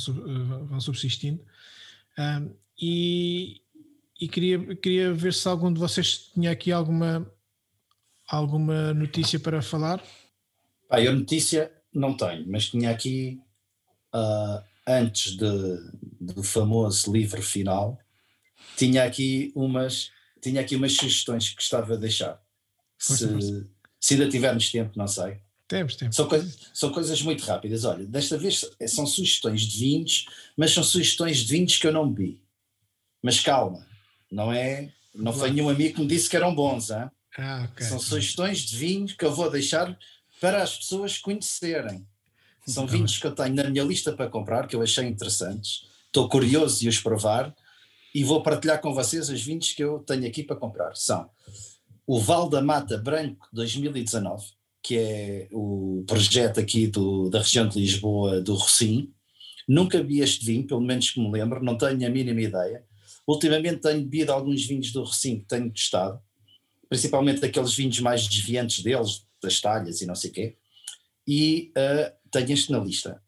[0.66, 1.44] vão subsistindo.
[2.16, 3.60] Um, e,
[4.20, 7.28] e queria, queria ver se algum de vocês tinha aqui alguma,
[8.28, 10.00] alguma notícia para falar.
[10.88, 13.42] Ah, eu notícia não tenho, mas tinha aqui,
[14.14, 15.78] uh, antes de,
[16.20, 17.98] do famoso livro final,
[18.76, 20.10] tinha aqui umas,
[20.42, 22.40] tinha aqui umas sugestões que gostava de deixar.
[22.98, 23.26] Se,
[24.00, 25.40] se ainda tivermos tempo, não sei.
[25.66, 26.14] Temos, temos.
[26.14, 27.84] São, coi são coisas muito rápidas.
[27.84, 32.10] Olha, desta vez são sugestões de vinhos, mas são sugestões de vinhos que eu não
[32.10, 32.40] bebi.
[33.22, 33.86] Mas calma,
[34.30, 34.92] não é.
[35.14, 37.08] Não foi nenhum amigo que me disse que eram bons, hein?
[37.38, 37.86] Ah, okay.
[37.86, 39.96] São sugestões de vinhos que eu vou deixar
[40.40, 42.06] para as pessoas conhecerem.
[42.66, 45.86] São vinhos que eu tenho na minha lista para comprar, que eu achei interessantes.
[46.06, 47.54] Estou curioso de os provar
[48.14, 50.94] e vou partilhar com vocês os vinhos que eu tenho aqui para comprar.
[50.94, 51.28] São
[52.06, 54.46] o Val da Mata Branco 2019,
[54.82, 59.12] que é o projeto aqui do, da região de Lisboa, do Rocim.
[59.66, 62.84] Nunca vi este vinho, pelo menos que me lembro, não tenho a mínima ideia.
[63.26, 66.20] Ultimamente tenho bebido alguns vinhos do Rocim que tenho testado,
[66.88, 70.56] principalmente aqueles vinhos mais desviantes deles, das talhas e não sei o quê,
[71.26, 73.22] e uh, tenho este na lista.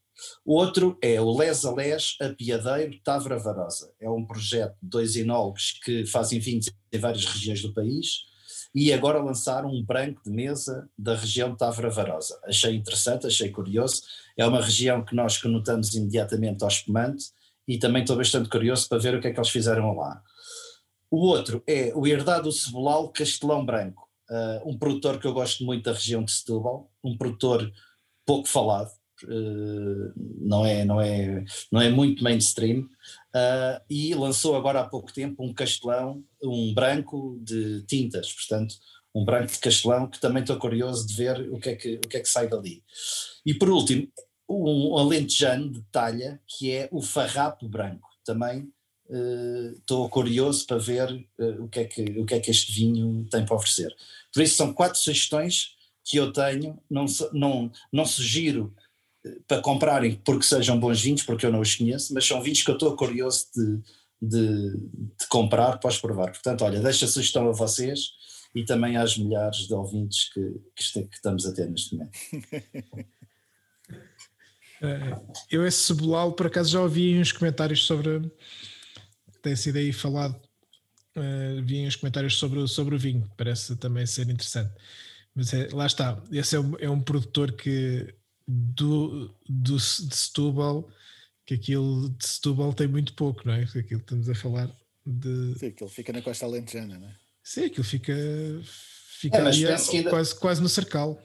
[0.45, 3.93] O outro é o Les a Les Apiadeiro Tavra Varosa.
[4.01, 8.25] É um projeto de dois enólogos que fazem vinhos em várias regiões do país
[8.75, 12.39] e agora lançaram um branco de mesa da região de Tavra Varosa.
[12.45, 14.03] Achei interessante, achei curioso.
[14.37, 17.27] É uma região que nós conotamos imediatamente ao espumante
[17.67, 20.23] e também estou bastante curioso para ver o que é que eles fizeram lá.
[21.11, 25.85] O outro é o Herdado Cebolal Castelão Branco, uh, um produtor que eu gosto muito
[25.85, 27.73] da região de Setúbal, um produtor
[28.27, 28.91] pouco falado,
[29.25, 35.13] uh, não, é, não, é, não é muito mainstream, uh, e lançou agora há pouco
[35.13, 38.75] tempo um castelão, um branco de tintas, portanto,
[39.15, 42.09] um branco de castelão que também estou curioso de ver o que é que, o
[42.09, 42.83] que, é que sai dali.
[43.47, 44.07] E por último,
[44.49, 48.69] um alentejano de talha que é o farrapo branco, também
[49.79, 52.73] estou uh, curioso para ver uh, o, que é que, o que é que este
[52.73, 53.95] vinho tem para oferecer.
[54.33, 55.76] Por isso são quatro sugestões
[56.07, 58.73] que eu tenho, não, não, não sugiro
[59.27, 62.63] uh, para comprarem porque sejam bons vinhos, porque eu não os conheço, mas são vinhos
[62.63, 63.81] que eu estou curioso de,
[64.23, 64.77] de,
[65.19, 66.31] de, comprar os provar.
[66.31, 68.13] Portanto, olha, deixo a sugestão a vocês
[68.55, 70.41] e também às milhares de ouvintes que,
[70.77, 72.19] que, que estamos a ter neste momento.
[74.79, 75.19] Eh,
[75.51, 78.31] eu esse cebolal por acaso já ouvi uns comentários sobre
[79.41, 80.39] tem sido aí falado
[81.17, 84.75] uh, vi uns comentários sobre, sobre o vinho parece também ser interessante
[85.37, 88.15] mas é, lá está esse é um, é um produtor que
[88.49, 90.89] do, do, de Setúbal
[91.45, 93.63] que aquilo de Setúbal tem muito pouco não é?
[93.63, 94.71] aquilo que estamos a falar
[95.05, 95.55] de...
[95.59, 97.15] Sim, aquilo fica na costa alentejana não é?
[97.45, 98.15] Sim, aquilo fica
[99.21, 100.11] fica é, ali, ainda...
[100.11, 101.23] quase, quase no cercal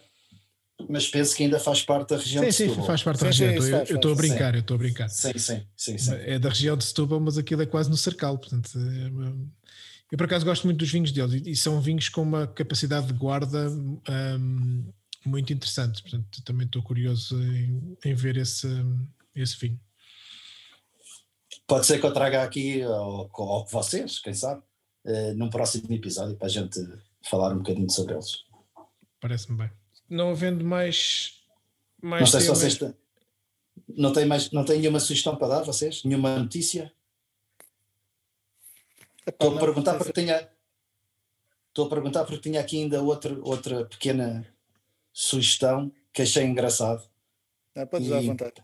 [0.90, 2.82] mas penso que ainda faz parte da região sim, de Setúbal.
[2.82, 3.52] Sim, faz parte da região.
[3.52, 5.10] eu estou a brincar, eu estou a brincar.
[5.10, 8.38] Sim, sim, sim, sim, É da região de Setúbal, mas aquilo é quase no cercal,
[8.38, 8.72] portanto.
[8.76, 9.12] É,
[10.12, 13.14] eu por acaso gosto muito dos vinhos deles e são vinhos com uma capacidade de
[13.14, 14.92] guarda um,
[15.26, 16.02] muito interessante.
[16.02, 18.68] Portanto, também estou curioso em, em, ver esse,
[19.34, 19.80] esse vinho.
[21.66, 24.62] Pode ser que eu traga aqui ao, ao vocês, quem sabe,
[25.06, 26.80] uh, num próximo episódio para a gente
[27.30, 28.44] falar um bocadinho sobre eles.
[29.22, 29.72] Parece-me bem
[30.12, 31.38] não havendo mais.
[32.02, 32.94] mais não sei se vocês têm,
[33.88, 36.04] não tem mais, não tem nenhuma sugestão para dar, vocês?
[36.04, 36.92] Nenhuma notícia?
[39.42, 40.50] Estou a perguntar porque tinha.
[41.70, 44.46] Estou a perguntar porque tinha aqui ainda outra, outra pequena
[45.12, 47.10] sugestão que achei engraçado.
[47.76, 48.64] Ah, podes e, à vontade.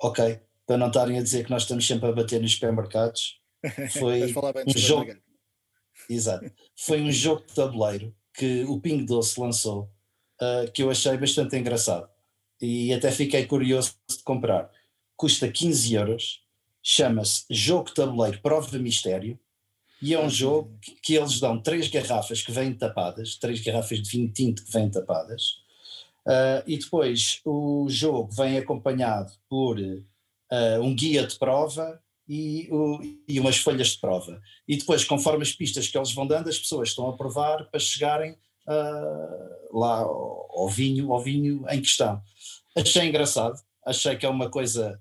[0.00, 3.40] Ok, para não estarem a dizer que nós estamos sempre a bater nos supermercados.
[3.98, 4.22] Foi
[4.66, 5.12] um jogo.
[6.08, 6.50] Exato.
[6.76, 9.90] Foi um jogo de tabuleiro que o Ping Doce lançou
[10.40, 12.08] uh, que eu achei bastante engraçado
[12.62, 14.70] e até fiquei curioso de comprar.
[15.16, 16.42] Custa 15 euros,
[16.80, 19.38] chama-se Jogo Tabuleiro Prova Mistério
[20.00, 24.00] e é um jogo que, que eles dão três garrafas que vêm tapadas, três garrafas
[24.00, 25.56] de vinho tinto que vêm tapadas,
[26.26, 33.00] uh, e depois o jogo vem acompanhado por uh, um guia de prova e, o,
[33.26, 34.40] e, umas folhas de prova.
[34.66, 37.80] E depois, conforme as pistas que eles vão dando, as pessoas estão a provar para
[37.80, 42.22] chegarem uh, lá ao, vinho, ao vinho em questão.
[42.76, 45.00] Achei engraçado, achei que é uma coisa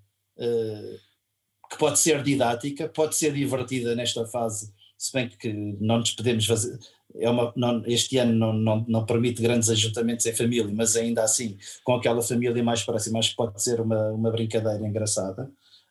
[1.70, 6.46] que pode ser didática, pode ser divertida nesta fase se bem que não nos podemos
[6.46, 6.80] fazer.
[7.16, 11.24] É uma, não, este ano não, não, não permite grandes ajuntamentos em família, mas ainda
[11.24, 15.50] assim, com aquela família mais próxima, acho que pode ser uma, uma brincadeira engraçada.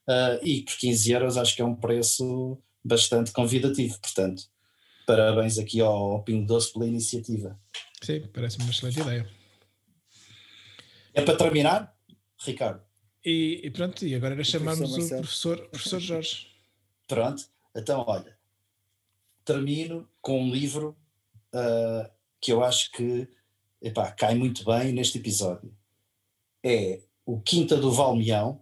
[0.09, 4.45] Uh, e por 15 euros acho que é um preço bastante convidativo, portanto,
[5.07, 7.59] parabéns aqui ao, ao Pingo Doce pela iniciativa.
[8.01, 9.29] Sim, parece-me uma excelente ideia.
[11.13, 11.97] É para terminar,
[12.39, 12.81] Ricardo?
[13.25, 16.47] E, e pronto, e agora chamarmos o professor, professor Jorge.
[17.09, 17.43] Pronto,
[17.75, 18.36] então olha,
[19.47, 20.95] termino com um livro
[21.55, 22.11] uh,
[22.41, 23.29] que eu acho que
[23.81, 25.73] epá, cai muito bem neste episódio.
[26.63, 28.61] É O Quinta do Valmião,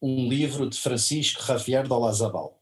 [0.00, 2.60] um livro de Francisco Javier de Olazabal.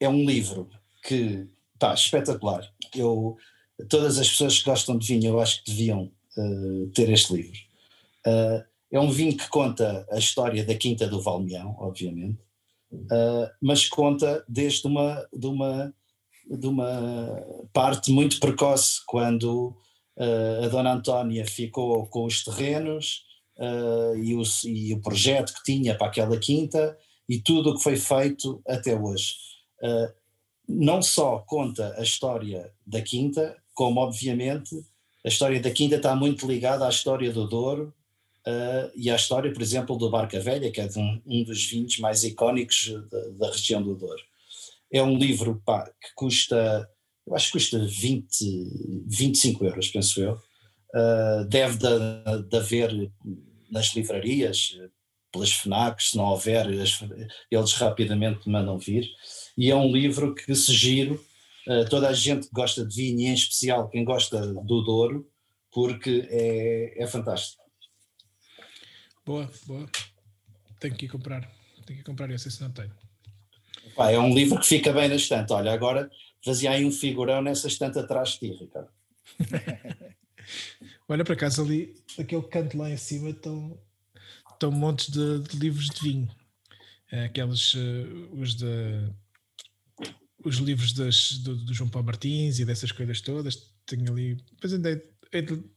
[0.00, 0.68] É um livro
[1.04, 1.48] que,
[1.78, 2.68] pá, espetacular.
[2.94, 3.36] Eu,
[3.88, 7.58] todas as pessoas que gostam de vinho, eu acho que deviam uh, ter este livro.
[8.26, 12.43] Uh, é um vinho que conta a história da Quinta do Valmião, obviamente,
[12.94, 15.94] uh, mas conta desde uma, de, uma,
[16.48, 17.42] de uma
[17.72, 19.76] parte muito precoce, quando
[20.16, 23.22] uh, a Dona Antónia ficou com os terrenos
[23.58, 26.96] uh, e, o, e, o, projeto que tinha para aquela quinta
[27.28, 29.34] e tudo o que foi feito até hoje.
[30.68, 34.74] não só conta a história da quinta, como obviamente
[35.24, 37.94] a história da quinta está muito ligada à história do Douro
[38.46, 41.98] Uh, e a história, por exemplo, do Barca Velha, que é um, um dos vinhos
[41.98, 44.22] mais icónicos da, da, região do Douro.
[44.92, 46.86] É um livro pá, que custa,
[47.26, 50.34] eu acho que custa 20, 25 euros, penso eu.
[50.94, 53.10] Uh, deve de, de, haver
[53.70, 54.78] nas livrarias,
[55.32, 59.08] pelas FNACs, se não houver, eles rapidamente mandam vir.
[59.56, 61.14] E é um livro que sugiro
[61.66, 65.26] uh, toda a gente que gosta de vinho, e em especial quem gosta do Douro,
[65.72, 67.63] porque é, é fantástico.
[69.24, 69.88] Boa, boa.
[70.78, 71.50] Tenho que ir comprar.
[71.86, 72.92] Tenho que ir comprar esse, se não tenho.
[73.96, 75.52] Pá, é um livro que fica bem na estante.
[75.52, 76.10] Olha, agora
[76.44, 78.90] fazia aí um figurão nessa estante atrás de ti, Ricardo.
[81.08, 83.78] Olha, por acaso ali, aquele canto lá em cima estão,
[84.52, 86.28] estão montes de, de livros de vinho.
[87.10, 88.66] É, aqueles, uh, os de
[90.44, 93.72] os livros das, do, do, João Paulo Martins e dessas coisas todas.
[93.86, 94.34] Tenho ali.
[94.34, 95.02] Depois andei é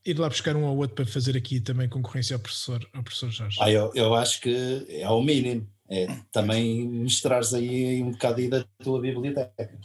[0.06, 3.30] ir lá buscar um ou outro para fazer aqui também concorrência ao professor, ao professor
[3.32, 3.58] Jorge.
[3.62, 5.68] Ah, eu, eu acho que é o mínimo.
[5.90, 9.80] É também mostrares aí um bocado aí da tua biblioteca.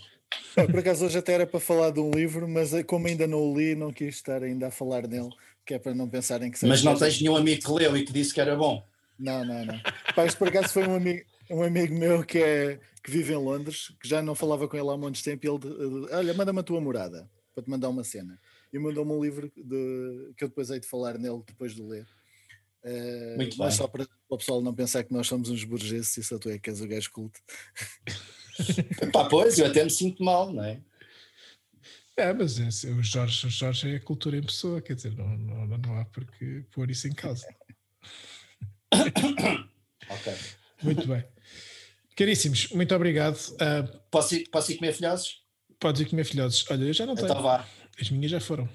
[0.54, 3.38] por acaso hoje até era para falar de um livro, mas eh, como ainda não
[3.38, 5.30] o li, não quis estar ainda a falar nele,
[5.64, 8.12] que é para não pensarem que Mas não tens nenhum amigo que leu e que
[8.12, 8.84] disse que era bom.
[9.16, 9.80] Não, não, não.
[10.14, 13.36] Pá, isto por acaso foi um amigo, um amigo meu que, é, que vive em
[13.36, 16.64] Londres, que já não falava com ele há muitos tempo, e ele, olha, manda-me a
[16.64, 18.36] tua morada para te mandar uma cena
[18.72, 22.06] e mandou-me um livro de, que eu depois hei de falar nele depois de ler.
[22.84, 23.76] Uh, Muito mas bem.
[23.76, 26.48] só para, para, o pessoal não pensar que nós somos uns burgueses e só tu
[26.48, 27.40] é que és o gajo culto.
[29.12, 30.80] Pá, pois, eu até me sinto mal, não é?
[32.16, 35.28] É, mas é, o, Jorge, o Jorge é a cultura em pessoa, quer dizer, não,
[35.38, 37.46] não, não há por que pôr isso em causa.
[38.92, 40.34] ok.
[40.82, 41.24] Muito bem.
[42.16, 43.36] Caríssimos, muito obrigado.
[43.52, 45.42] Uh, posso, ir, posso ir comer filhosos?
[45.78, 46.64] Podes ir comer filhosos.
[46.70, 47.38] Olha, eu já não então tenho.
[47.38, 47.66] Então vá.
[48.00, 48.68] As minhas já foram.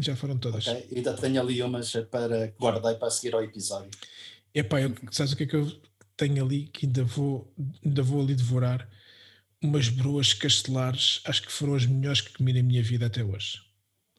[0.00, 0.66] Já foram todas.
[0.66, 0.96] Okay.
[0.96, 3.90] Ainda tenho ali umas para guardei para seguir ao episódio.
[4.54, 5.70] Epá, eu, sabes o que é que eu
[6.16, 7.52] tenho ali que ainda vou,
[7.84, 8.88] ainda vou ali devorar?
[9.60, 13.60] Umas broas castelares, acho que foram as melhores que comi na minha vida até hoje.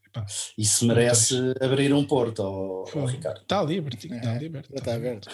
[0.05, 0.25] Epá,
[0.57, 3.41] Isso merece abrir um porto, oh, oh Ricardo.
[3.41, 4.75] Está ali, Bertinho, está ali aberto.
[4.75, 5.29] Está, aberto.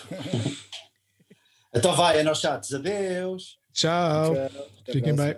[1.74, 2.74] então vai, é nos chatos.
[2.74, 3.58] Adeus.
[3.74, 4.36] Tchau.
[4.36, 4.70] Tchau.
[4.92, 5.36] Fiquem bem.